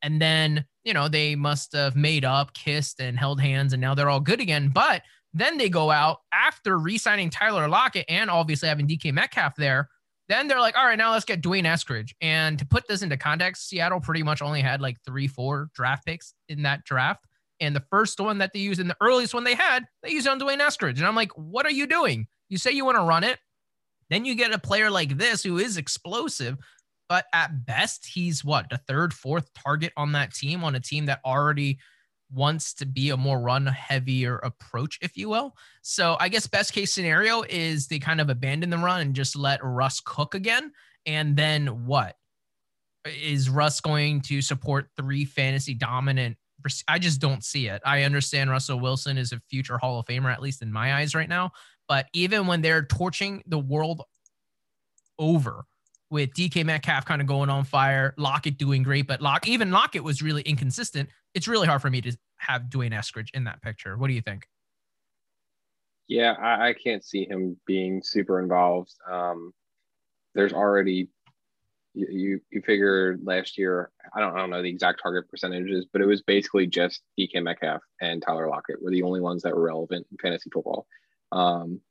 [0.02, 3.96] And then, you know, they must have made up, kissed, and held hands, and now
[3.96, 4.68] they're all good again.
[4.68, 5.04] But
[5.34, 9.88] then they go out after re signing Tyler Lockett and obviously having DK Metcalf there.
[10.28, 12.12] Then they're like, all right, now let's get D'Wayne Eskridge.
[12.22, 16.06] And to put this into context, Seattle pretty much only had like three, four draft
[16.06, 17.26] picks in that draft.
[17.64, 20.28] And the first one that they used and the earliest one they had, they used
[20.28, 20.98] on D'Wayne Eskridge.
[20.98, 22.28] And I'm like, what are you doing?
[22.50, 23.40] You say you want to run it.
[24.10, 26.58] Then you get a player like this who is explosive,
[27.10, 31.06] but at best, he's what, the third, fourth target on that team, on a team
[31.08, 31.80] that already
[32.32, 35.56] wants to be a more run heavier approach, if you will.
[35.84, 39.36] So I guess best case scenario is they kind of abandon the run and just
[39.36, 40.72] let Russ cook again.
[41.06, 42.16] And then what?
[43.06, 46.38] Is Russ going to support three fantasy dominant
[46.88, 47.82] I just don't see it.
[47.86, 51.16] I understand Russell Wilson is a future Hall of Famer, at least in my eyes
[51.16, 51.52] right now.
[51.88, 54.04] But even when they're torching the world
[55.20, 55.66] over
[56.10, 60.04] with DK Metcalf kind of going on fire, Lockett doing great, but Lock even Lockett
[60.04, 61.10] was really inconsistent.
[61.34, 63.98] It's really hard for me to have D'Wayne Eskridge in that picture.
[63.98, 64.48] What do you think?
[66.08, 68.94] Yeah, I, I can't see him being super involved.
[69.10, 69.54] Um,
[70.36, 71.10] there's already
[71.94, 75.86] you, you you figure last year I don't I don't know the exact target percentages,
[75.92, 79.56] but it was basically just DK Metcalf and Tyler Lockett were the only ones that
[79.56, 80.88] were relevant in fantasy football.
[81.32, 81.82] Um,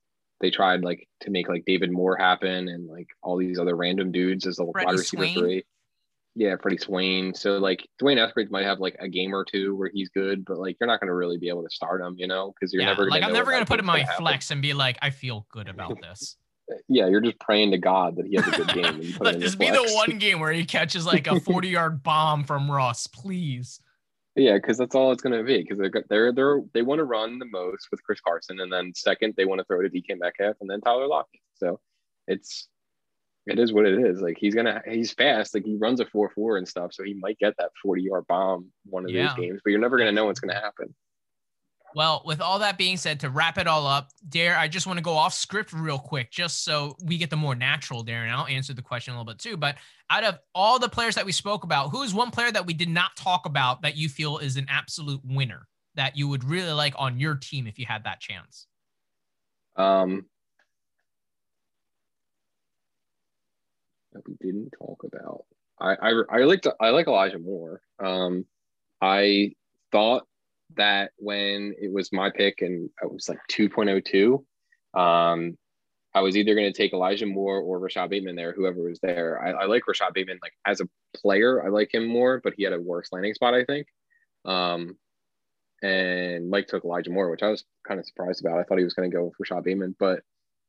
[0.40, 4.10] they tried like to make like David Moore happen and like all these other random
[4.12, 5.38] dudes as the Freddie wide receiver Swain.
[5.38, 5.64] three.
[6.34, 7.34] Yeah, Freddie Swain.
[7.34, 10.58] So like D'Wayne Eskridge might have like a game or two where he's good, but
[10.58, 12.82] like you're not going to really be able to start him, you know, because you're
[12.82, 14.98] yeah, never like I'm never going to put him in my flex and be like,
[15.02, 16.36] I feel good about this
[16.88, 19.14] yeah, you're just praying to God that he has a good game.
[19.20, 22.70] Let this be the one game where he catches like a 40 yard bomb from
[22.70, 23.80] Russ, please.
[24.34, 25.62] Yeah, because that's all it's going to be.
[25.62, 28.92] Because they're they're they're they want to run the most with Chris Carson, and then
[28.94, 31.40] second they want to throw to DK Metcalf, and then Tyler Lockett.
[31.54, 31.80] So
[32.26, 32.68] it's
[33.46, 34.20] it is what it is.
[34.20, 35.54] Like he's gonna he's fast.
[35.54, 38.26] Like he runs a four four and stuff, so he might get that 40 yard
[38.28, 39.28] bomb one of yeah.
[39.28, 39.60] those games.
[39.64, 40.94] But you're never gonna know what's gonna happen.
[41.94, 44.98] Well, with all that being said, to wrap it all up, Dare, I just want
[44.98, 48.30] to go off script real quick, just so we get the more natural Darren.
[48.30, 49.56] I'll answer the question a little bit too.
[49.56, 49.76] But
[50.10, 52.74] out of all the players that we spoke about, who is one player that we
[52.74, 56.72] did not talk about that you feel is an absolute winner that you would really
[56.72, 58.66] like on your team if you had that chance?
[59.76, 60.26] Um,
[64.12, 65.44] that we didn't talk about.
[65.80, 67.80] I I, I like I like Elijah Moore.
[67.98, 68.46] Um,
[69.00, 69.52] I
[69.90, 70.26] thought
[70.76, 74.44] that when it was my pick and it was like 2.02,
[74.98, 75.56] um,
[76.14, 79.42] I was either going to take Elijah Moore or Rashod Bateman there, whoever was there.
[79.42, 82.64] I, I, like Rashod Bateman like as a player, I like him more, but he
[82.64, 83.86] had a worse landing spot, I think.
[84.44, 84.96] Um,
[85.82, 88.58] and Mike took Elijah Moore, which I was kind of surprised about.
[88.58, 90.20] I thought he was going to go with Rashod Bateman, but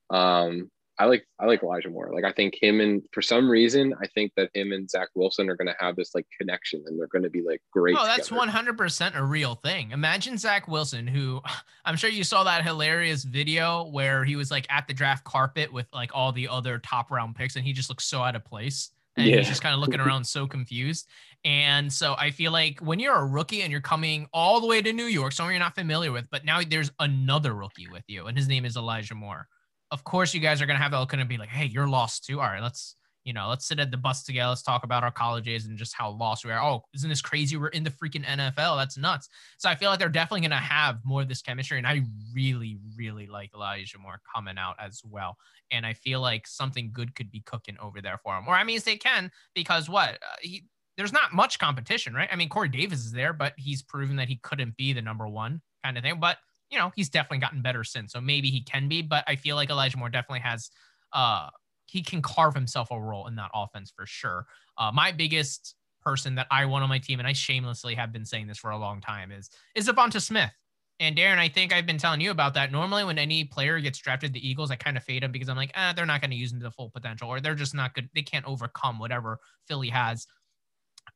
[0.09, 2.11] um, I like I like Elijah Moore.
[2.13, 5.49] Like I think him and for some reason I think that him and Zach Wilson
[5.49, 7.95] are going to have this like connection and they're going to be like great.
[7.97, 9.91] Oh, that's one hundred percent a real thing.
[9.91, 11.41] Imagine Zach Wilson, who
[11.85, 15.73] I'm sure you saw that hilarious video where he was like at the draft carpet
[15.73, 18.45] with like all the other top round picks and he just looks so out of
[18.45, 19.37] place and yeah.
[19.37, 21.07] he's just kind of looking around so confused.
[21.43, 24.81] And so I feel like when you're a rookie and you're coming all the way
[24.81, 28.27] to New York, somewhere you're not familiar with, but now there's another rookie with you,
[28.27, 29.47] and his name is Elijah Moore
[29.93, 32.41] of course you guys are gonna have that gonna be like, hey, you're lost too.
[32.41, 34.49] All right, let's you know, let's sit at the bus together.
[34.49, 36.61] Let's talk about our colleges and just how lost we are.
[36.61, 37.55] Oh, isn't this crazy?
[37.55, 38.77] We're in the freaking NFL.
[38.77, 39.29] That's nuts.
[39.57, 41.77] So I feel like they're definitely going to have more of this chemistry.
[41.77, 42.01] And I
[42.35, 45.37] really, really like Elijah Moore coming out as well.
[45.71, 48.45] And I feel like something good could be cooking over there for him.
[48.47, 50.15] Or I mean, they can because what?
[50.15, 50.65] Uh, he,
[50.97, 52.29] there's not much competition, right?
[52.31, 55.27] I mean, Corey Davis is there, but he's proven that he couldn't be the number
[55.27, 56.19] one kind of thing.
[56.19, 56.37] But
[56.73, 58.11] you know, he's definitely gotten better since.
[58.11, 60.69] So maybe he can be, but I feel like Elijah Moore definitely has
[61.13, 61.49] uh
[61.85, 64.47] he can carve himself a role in that offense for sure.
[64.77, 68.25] Uh my biggest person that I want on my team, and I shamelessly have been
[68.25, 70.51] saying this for a long time, is is Devonta Smith.
[70.99, 72.71] And Darren, I think I've been telling you about that.
[72.71, 75.57] Normally, when any player gets drafted, the Eagles, I kind of fade them because I'm
[75.57, 77.73] like, ah, they're not going to use them to the full potential, or they're just
[77.73, 78.09] not good.
[78.13, 80.27] They can't overcome whatever Philly has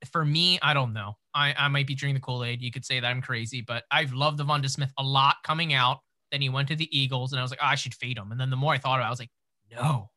[0.06, 1.18] for me, I don't know.
[1.34, 2.62] I, I might be drinking the Kool Aid.
[2.62, 6.00] You could say that I'm crazy, but I've loved Devonta Smith a lot coming out.
[6.32, 8.32] Then he went to the Eagles, and I was like, oh, I should fade him.
[8.32, 9.32] And then the more I thought about it, I was like,
[9.72, 10.10] no,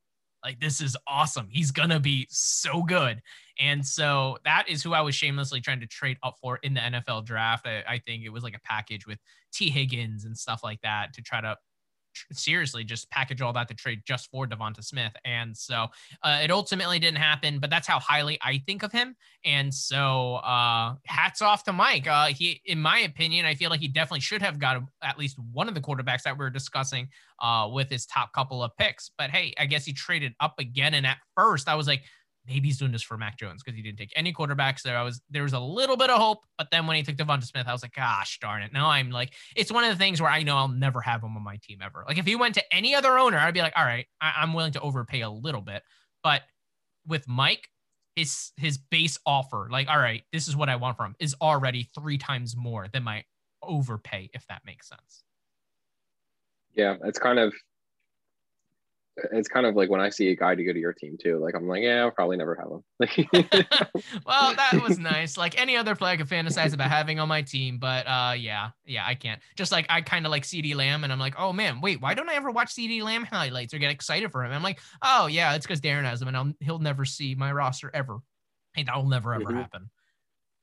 [0.44, 1.48] like this is awesome.
[1.50, 3.20] He's gonna be so good.
[3.58, 6.80] And so that is who I was shamelessly trying to trade up for in the
[6.80, 7.66] NFL draft.
[7.66, 9.18] I, I think it was like a package with
[9.52, 11.56] Tee Higgins and stuff like that to try to
[12.32, 15.12] seriously just package all that to trade just for Devonta Smith.
[15.24, 15.86] And so
[16.22, 19.16] uh, it ultimately didn't happen, but that's how highly I think of him.
[19.44, 22.06] And so uh, hats off to Mike.
[22.06, 25.38] Uh, he, in my opinion, I feel like he definitely should have got at least
[25.52, 27.08] one of the quarterbacks that we are discussing
[27.40, 29.10] uh, with his top couple of picks.
[29.16, 30.94] But hey, I guess he traded up again.
[30.94, 32.02] And at first I was like,
[32.50, 34.98] maybe he's doing this for Mac Jones because he didn't take any quarterbacks there.
[34.98, 37.44] I was there was a little bit of hope, but then when he took Devonta
[37.44, 38.72] Smith, I was like, gosh darn it.
[38.72, 41.36] Now I'm like, it's one of the things where I know I'll never have him
[41.36, 42.04] on my team ever.
[42.06, 44.52] Like if he went to any other owner, I'd be like, all right, I- am
[44.52, 45.82] willing to overpay a little bit.
[46.24, 46.42] But
[47.06, 47.68] with Mike,
[48.16, 51.34] his his base offer, like, all right, this is what I want from him, is
[51.40, 53.24] already three times more than my
[53.62, 55.22] overpay, if that makes sense.
[56.74, 57.54] Yeah, it's kind of
[59.16, 61.38] it's kind of like when I see a guy to go to your team too.
[61.38, 62.82] Like I'm like, yeah, I'll probably never have him.
[64.26, 65.36] well, that was nice.
[65.36, 68.70] Like any other player I could fantasize about having on my team, but uh, yeah,
[68.84, 69.40] yeah, I can't.
[69.56, 72.14] Just like I kind of like CeeDee Lamb, and I'm like, oh man, wait, why
[72.14, 74.52] don't I ever watch CeeDee Lamb highlights or get excited for him?
[74.52, 77.52] I'm like, oh yeah, it's because Darren has him, and I'll, he'll never see my
[77.52, 78.18] roster ever.
[78.76, 79.56] And that will never ever mm-hmm.
[79.56, 79.90] happen.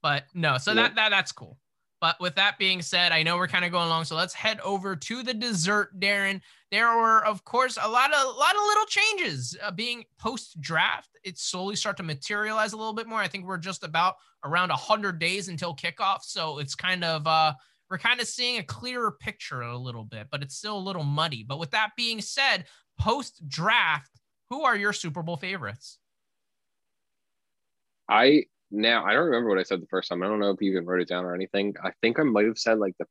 [0.01, 0.83] But no, so yeah.
[0.83, 1.57] that that that's cool.
[1.99, 4.59] But with that being said, I know we're kind of going along, so let's head
[4.61, 6.41] over to the dessert, Darren.
[6.69, 10.61] There were, of course, a lot of a lot of little changes uh, being post
[10.61, 11.09] draft.
[11.23, 13.19] It slowly start to materialize a little bit more.
[13.19, 17.53] I think we're just about around hundred days until kickoff, so it's kind of uh,
[17.89, 21.03] we're kind of seeing a clearer picture a little bit, but it's still a little
[21.03, 21.43] muddy.
[21.43, 22.65] But with that being said,
[22.99, 24.11] post draft,
[24.49, 25.97] who are your Super Bowl favorites?
[28.09, 30.23] I now I don't remember what I said the first time.
[30.23, 31.75] I don't know if you even wrote it down or anything.
[31.83, 33.05] I think I might have said like the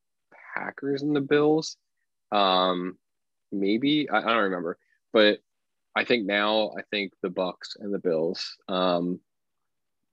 [0.56, 1.76] Packers and the Bills.
[2.32, 2.98] Um,
[3.52, 4.78] maybe I, I don't remember,
[5.12, 5.38] but
[5.94, 8.56] I think now I think the Bucks and the Bills.
[8.68, 9.20] Um,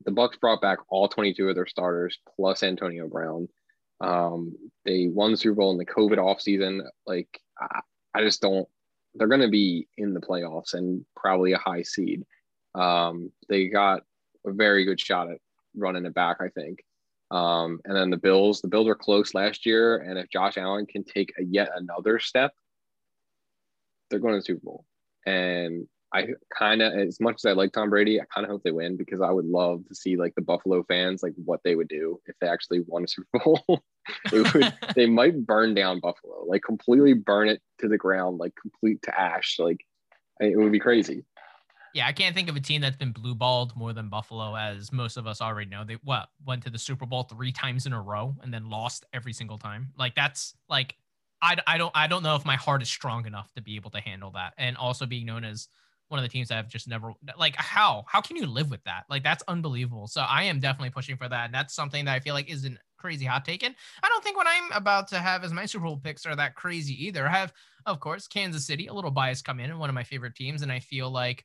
[0.06, 3.48] the Bucks brought back all 22 of their starters plus Antonio Brown.
[4.02, 6.82] Um, they won Super Bowl in the COVID offseason.
[7.06, 7.82] Like I,
[8.14, 8.68] I just don't.
[9.16, 12.24] They're going to be in the playoffs and probably a high seed.
[12.74, 14.02] Um, they got
[14.46, 15.38] a very good shot at
[15.76, 16.84] running it back, I think.
[17.32, 20.86] Um, and then the Bills, the Bills were close last year, and if Josh Allen
[20.86, 22.54] can take a yet another step,
[24.10, 24.86] they're going to the Super Bowl.
[25.26, 28.62] And I kind of, as much as I like Tom Brady, I kind of hope
[28.64, 31.76] they win because I would love to see like the Buffalo fans, like what they
[31.76, 33.64] would do if they actually won a Super Bowl.
[34.32, 38.54] they would, they might burn down Buffalo, like completely burn it to the ground, like
[38.62, 39.58] complete to ash.
[39.58, 39.84] Like
[40.40, 41.26] it would be crazy.
[41.94, 44.92] Yeah, I can't think of a team that's been blue balled more than Buffalo, as
[44.92, 45.84] most of us already know.
[45.84, 49.06] They what went to the Super Bowl three times in a row and then lost
[49.14, 49.94] every single time.
[49.98, 50.96] Like that's like
[51.42, 53.92] I, I don't I don't know if my heart is strong enough to be able
[53.92, 54.54] to handle that.
[54.58, 55.68] And also being known as
[56.08, 58.84] one of the teams that have just never like how how can you live with
[58.86, 59.04] that?
[59.08, 60.08] Like that's unbelievable.
[60.08, 61.46] So I am definitely pushing for that.
[61.46, 63.76] And that's something that I feel like isn't crazy hot taken.
[64.02, 66.56] I don't think what I'm about to have as my Super Bowl picks are that
[66.56, 67.28] crazy either.
[67.28, 67.54] I have,
[67.86, 70.62] of course, Kansas City, a little bias come in and one of my favorite teams,
[70.62, 71.44] and I feel like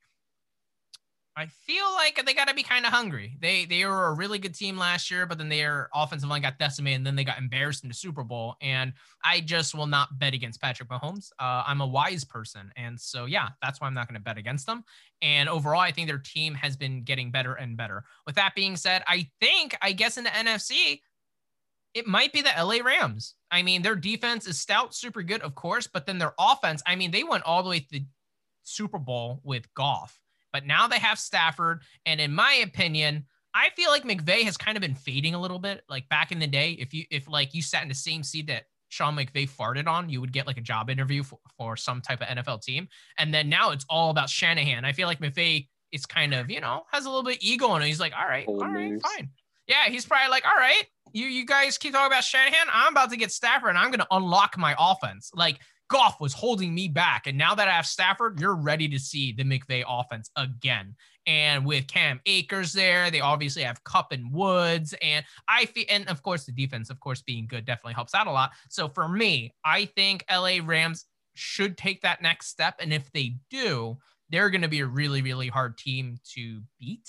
[1.38, 3.38] I feel like they got to be kind of hungry.
[3.40, 6.58] They they were a really good team last year, but then their offensive line got
[6.58, 8.56] decimated, and then they got embarrassed in the Super Bowl.
[8.60, 8.92] And
[9.24, 11.30] I just will not bet against Patrick Mahomes.
[11.38, 14.36] Uh, I'm a wise person, and so yeah, that's why I'm not going to bet
[14.36, 14.82] against them.
[15.22, 18.02] And overall, I think their team has been getting better and better.
[18.26, 21.02] With that being said, I think I guess in the NFC,
[21.94, 23.36] it might be the LA Rams.
[23.52, 26.82] I mean, their defense is stout, super good, of course, but then their offense.
[26.84, 28.04] I mean, they went all the way to the
[28.64, 30.18] Super Bowl with Goff
[30.52, 31.82] but now they have Stafford.
[32.06, 33.24] And in my opinion,
[33.54, 35.82] I feel like McVay has kind of been fading a little bit.
[35.88, 38.46] Like back in the day, if you if like you sat in the same seat
[38.48, 42.00] that Sean McVay farted on, you would get like a job interview for, for some
[42.00, 42.88] type of NFL team.
[43.18, 44.84] And then now it's all about Shanahan.
[44.84, 47.82] I feel like McVay is kind of, you know, has a little bit ego in
[47.82, 47.86] it.
[47.86, 49.30] He's like, all right, all right, fine.
[49.66, 52.68] Yeah, he's probably like, all right, you you guys keep talking about Shanahan.
[52.72, 55.30] I'm about to get Stafford and I'm gonna unlock my offense.
[55.34, 55.58] Like
[55.88, 57.26] Goff was holding me back.
[57.26, 60.94] And now that I have Stafford, you're ready to see the McVay offense again.
[61.26, 64.94] And with Cam Akers there, they obviously have Kupp and Woods.
[65.02, 68.26] And I feel, and of course, the defense, of course, being good definitely helps out
[68.26, 68.52] a lot.
[68.70, 72.76] So for me, I think LA Rams should take that next step.
[72.80, 73.98] And if they do,
[74.30, 77.08] they're going to be a really, really hard team to beat.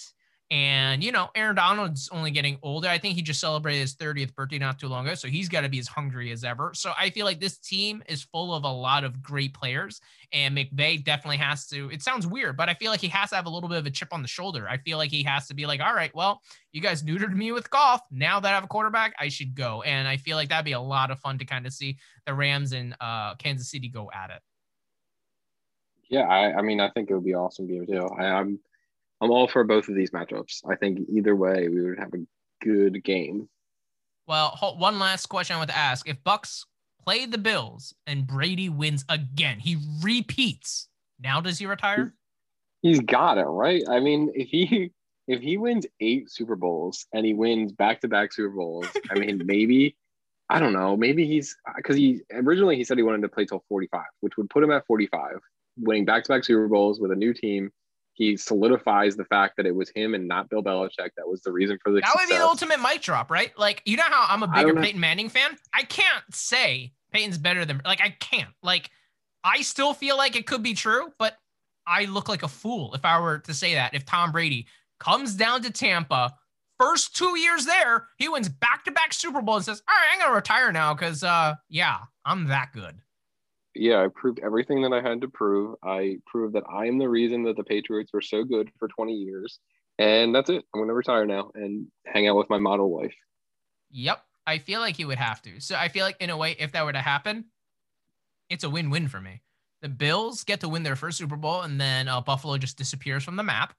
[0.52, 2.88] And, you know, Aaron Donald's only getting older.
[2.88, 5.14] I think he just celebrated his 30th birthday not too long ago.
[5.14, 6.72] So he's got to be as hungry as ever.
[6.74, 10.02] So I feel like this team is full of a lot of great players.
[10.32, 13.36] And McVay definitely has to, it sounds weird, but I feel like he has to
[13.36, 14.68] have a little bit of a chip on the shoulder.
[14.68, 16.42] I feel like he has to be like, all right, well,
[16.72, 18.02] you guys neutered me with Goff.
[18.10, 19.84] Now that I have a quarterback, I should go.
[19.84, 22.34] And I feel like that'd be a lot of fun to kind of see the
[22.34, 24.42] Rams and uh, Kansas City go at it.
[26.10, 28.08] Yeah, I, I mean, I think it would be awesome game too.
[28.18, 28.60] I, I'm
[29.22, 30.62] I'm all for both of these matchups.
[30.70, 32.26] I think either way, we would have a
[32.64, 33.50] good game.
[34.28, 36.66] Well, one last question I want to ask: If Bucks
[37.04, 40.88] play the Bills and Brady wins again, he repeats.
[41.22, 42.14] Now does he retire?
[42.82, 43.84] He's got it right.
[43.90, 44.92] I mean, if he
[45.28, 49.20] if he wins eight Super Bowls and he wins back to back Super Bowls, I
[49.20, 49.98] mean, maybe
[50.50, 50.96] I don't know.
[50.96, 54.50] Maybe he's because he originally he said he wanted to play till 45, which would
[54.50, 55.40] put him at 45,
[55.78, 57.72] winning back to back Super Bowls with a new team
[58.20, 61.54] he solidifies the fact that it was him and not Bill Belichick that was the
[61.54, 62.02] reason for the.
[62.02, 62.28] That success.
[62.28, 63.58] would be the ultimate mic drop, right?
[63.58, 65.58] Like you know how I'm a bigger Peyton Manning fan.
[65.74, 68.92] I can't say Peyton's better than like I can't like.
[69.44, 71.38] I still feel like it could be true, but
[71.88, 73.94] I look like a fool if I were to say that.
[73.96, 74.68] If Tom Brady
[75.00, 76.36] comes down to Tampa,
[76.78, 80.10] first two years there, he wins back to back Super Bowl and says, "All right,
[80.14, 83.00] I'm gonna retire now because uh, yeah, I'm that good."
[83.76, 85.76] Yeah, I proved everything that I had to prove.
[85.84, 89.14] I proved that I am the reason that the Patriots were so good for 20
[89.14, 89.60] years.
[89.98, 90.64] And that's it.
[90.74, 93.16] I'm going to retire now and hang out with my model wife.
[93.92, 94.24] Yep.
[94.48, 95.60] I feel like he would have to.
[95.60, 97.46] So I feel like, in a way, if that were to happen,
[98.50, 99.42] it's a win win for me.
[99.82, 103.24] The Bills get to win their first Super Bowl, and then uh, Buffalo just disappears
[103.24, 103.74] from the map.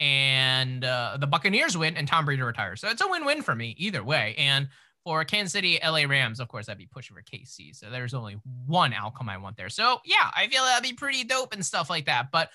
[0.00, 2.80] And uh, the Buccaneers win, and Tom Brady retires.
[2.80, 4.34] So it's a win win for me either way.
[4.38, 4.68] And
[5.08, 7.74] for Kansas City, LA Rams, of course, I'd be pushing for KC.
[7.74, 8.36] So there's only
[8.66, 9.70] one outcome I want there.
[9.70, 12.30] So yeah, I feel that'd be pretty dope and stuff like that.
[12.30, 12.50] But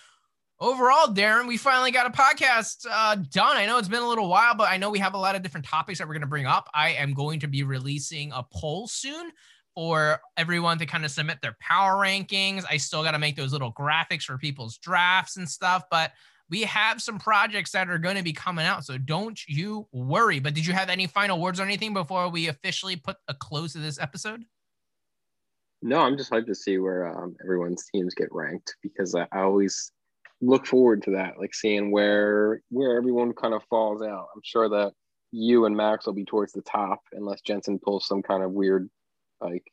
[0.59, 3.57] overall, Darren, we finally got a podcast uh, done.
[3.57, 5.41] I know it's been a little while, but I know we have a lot of
[5.41, 6.69] different topics that we're going to bring up.
[6.75, 9.31] I am going to be releasing a poll soon
[9.73, 12.65] for everyone to kind of submit their power rankings.
[12.69, 16.11] I still got to make those little graphics for people's drafts and stuff, but
[16.53, 18.85] we have some projects that are going to be coming out.
[18.85, 20.39] So don't you worry.
[20.39, 23.73] But did you have any final words or anything before we officially put a close
[23.73, 24.45] to this episode?
[25.81, 29.93] No, I'm just hyped to see where um, everyone's teams get ranked because I, always
[30.41, 34.27] look forward to that, like seeing where where everyone kind of falls out.
[34.35, 34.93] I'm sure that
[35.31, 38.91] you and Max will be towards the top unless Jensen pulls some kind of weird
[39.41, 39.63] like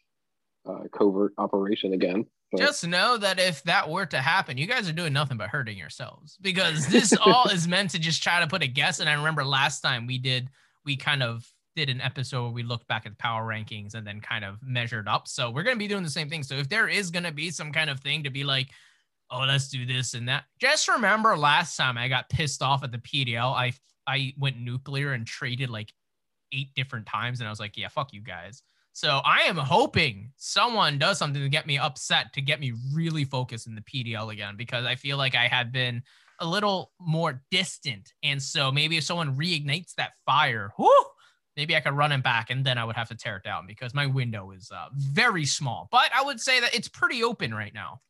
[0.66, 2.24] uh, covert operation again.
[2.56, 5.78] Just know that if that were to happen, you guys are doing nothing but hurting
[5.78, 9.00] yourselves because this all is meant to just try to put a guess.
[9.00, 10.50] And I remember last time we did,
[10.84, 11.46] we kind of
[11.76, 14.58] did an episode where we looked back at the power rankings and then kind of
[14.62, 15.28] measured up.
[15.28, 16.42] So we're going to be doing the same thing.
[16.42, 18.70] So if there is going to be some kind of thing to be like,
[19.30, 22.90] oh, let's do this and that, just remember last time I got pissed off at
[22.90, 23.54] the PDL.
[23.54, 23.72] I
[24.06, 25.92] I went nuclear and traded like
[26.52, 28.62] eight different times, and I was like, yeah, fuck you guys.
[29.00, 33.24] So I am hoping someone does something to get me upset to get me really
[33.24, 36.02] focused in the PDL again because I feel like I had been
[36.38, 38.12] a little more distant.
[38.22, 40.90] And so maybe if someone reignites that fire, whoo,
[41.56, 43.66] maybe I could run it back and then I would have to tear it down
[43.66, 45.88] because my window is uh, very small.
[45.90, 48.02] But I would say that it's pretty open right now.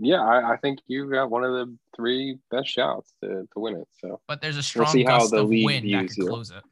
[0.00, 3.76] Yeah, I, I, think you got one of the three best shots to, to win
[3.76, 3.88] it.
[4.00, 6.64] So, but there's a strong we'll gust of wind that could close it.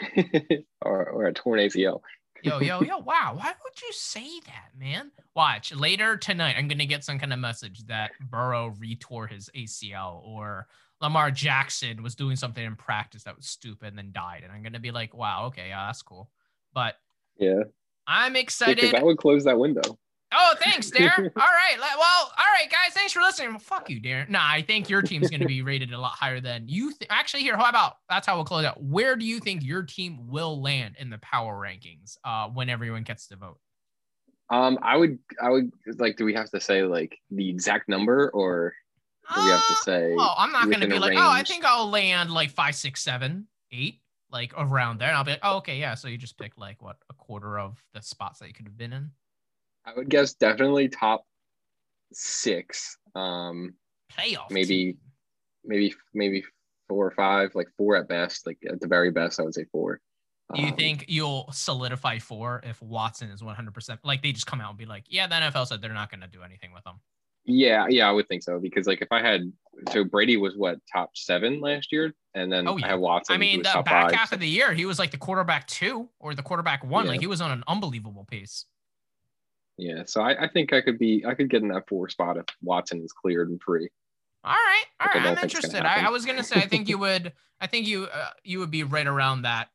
[0.82, 2.00] or, or a torn ACL.
[2.42, 3.34] yo, yo, yo, wow.
[3.36, 5.12] Why would you say that, man?
[5.34, 6.56] Watch later tonight.
[6.58, 10.66] I'm going to get some kind of message that Burrow retore his ACL or
[11.00, 14.42] Lamar Jackson was doing something in practice that was stupid and then died.
[14.44, 16.30] And I'm going to be like, wow, okay, yeah, that's cool.
[16.72, 16.94] But
[17.36, 17.64] yeah,
[18.06, 18.84] I'm excited.
[18.84, 19.98] Yeah, that would close that window.
[20.34, 21.18] Oh, thanks, Darren.
[21.36, 21.76] all right.
[21.78, 22.94] Well, all right, guys.
[22.94, 23.50] Thanks for listening.
[23.50, 24.28] Well, fuck you, Darren.
[24.28, 26.92] Nah, I think your team's going to be rated a lot higher than you.
[26.92, 28.82] Th- Actually, here, how about that's how we'll close out.
[28.82, 33.02] Where do you think your team will land in the power rankings uh, when everyone
[33.02, 33.58] gets to vote?
[34.50, 36.16] Um, I would, I would like.
[36.16, 38.74] Do we have to say like the exact number, or
[39.34, 40.14] do we have to uh, say?
[40.18, 41.20] Oh, I'm not going to be like, range?
[41.22, 45.08] oh, I think I'll land like five, six, seven, eight, like around there.
[45.08, 45.94] And I'll be like, oh, okay, yeah.
[45.94, 48.76] So you just pick like what a quarter of the spots that you could have
[48.76, 49.10] been in.
[49.84, 51.24] I would guess definitely top
[52.12, 52.96] six.
[53.14, 53.74] Um,
[54.16, 54.50] Playoff.
[54.50, 54.98] Maybe, team.
[55.64, 56.44] maybe, maybe
[56.88, 58.46] four or five, like four at best.
[58.46, 60.00] Like at the very best, I would say four.
[60.54, 63.98] Do you um, think you'll solidify four if Watson is 100%?
[64.04, 66.20] Like they just come out and be like, yeah, the NFL said they're not going
[66.20, 67.00] to do anything with them.
[67.44, 69.52] Yeah, yeah, I would think so because like if I had
[69.90, 72.86] so Brady was what top seven last year, and then oh, yeah.
[72.86, 73.34] I had Watson.
[73.34, 74.12] I mean, the back five.
[74.12, 77.04] half of the year he was like the quarterback two or the quarterback one.
[77.04, 77.12] Yeah.
[77.12, 78.66] Like he was on an unbelievable pace.
[79.78, 82.36] Yeah, so I, I, think I could be I could get in that four spot
[82.36, 83.88] if Watson is cleared and free.
[84.44, 85.26] All right, all right.
[85.26, 85.84] I'm interested.
[85.84, 87.32] I, I, was gonna say I think you would.
[87.60, 89.68] I think you uh, you would be right around that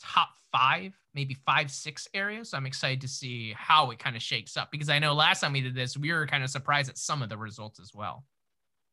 [0.00, 2.50] top five, maybe five, six areas.
[2.50, 5.40] So I'm excited to see how it kind of shakes up because I know last
[5.40, 7.92] time we did this, we were kind of surprised at some of the results as
[7.94, 8.24] well.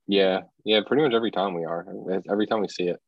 [0.07, 0.81] Yeah, yeah.
[0.85, 1.85] Pretty much every time we are.
[2.29, 2.99] Every time we see it.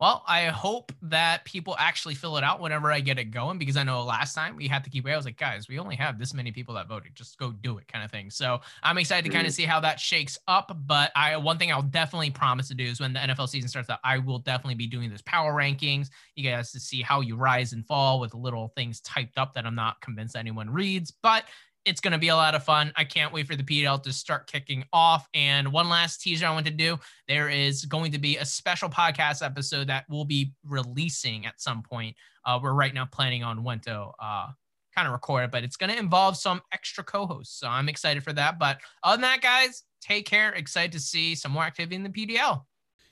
[0.00, 3.76] Well, I hope that people actually fill it out whenever I get it going because
[3.76, 5.10] I know last time we had to keep it.
[5.10, 7.16] I was like, guys, we only have this many people that voted.
[7.16, 8.30] Just go do it, kind of thing.
[8.30, 9.56] So I'm excited to kind of mm-hmm.
[9.56, 10.76] see how that shakes up.
[10.86, 13.90] But I one thing I'll definitely promise to do is when the NFL season starts
[13.90, 16.10] out, I will definitely be doing this power rankings.
[16.36, 19.66] You guys to see how you rise and fall with little things typed up that
[19.66, 21.12] I'm not convinced anyone reads.
[21.22, 21.44] But
[21.88, 22.92] it's going to be a lot of fun.
[22.96, 25.26] I can't wait for the PDL to start kicking off.
[25.34, 28.88] And one last teaser I want to do there is going to be a special
[28.88, 32.14] podcast episode that we'll be releasing at some point.
[32.44, 34.48] Uh, we're right now planning on when to uh,
[34.94, 37.58] kind of record it, but it's going to involve some extra co hosts.
[37.58, 38.58] So I'm excited for that.
[38.58, 40.52] But other than that, guys, take care.
[40.52, 42.62] Excited to see some more activity in the PDL.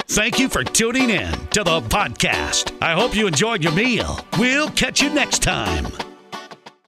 [0.09, 2.73] Thank you for tuning in to the podcast.
[2.81, 4.21] I hope you enjoyed your meal.
[4.39, 5.87] We'll catch you next time.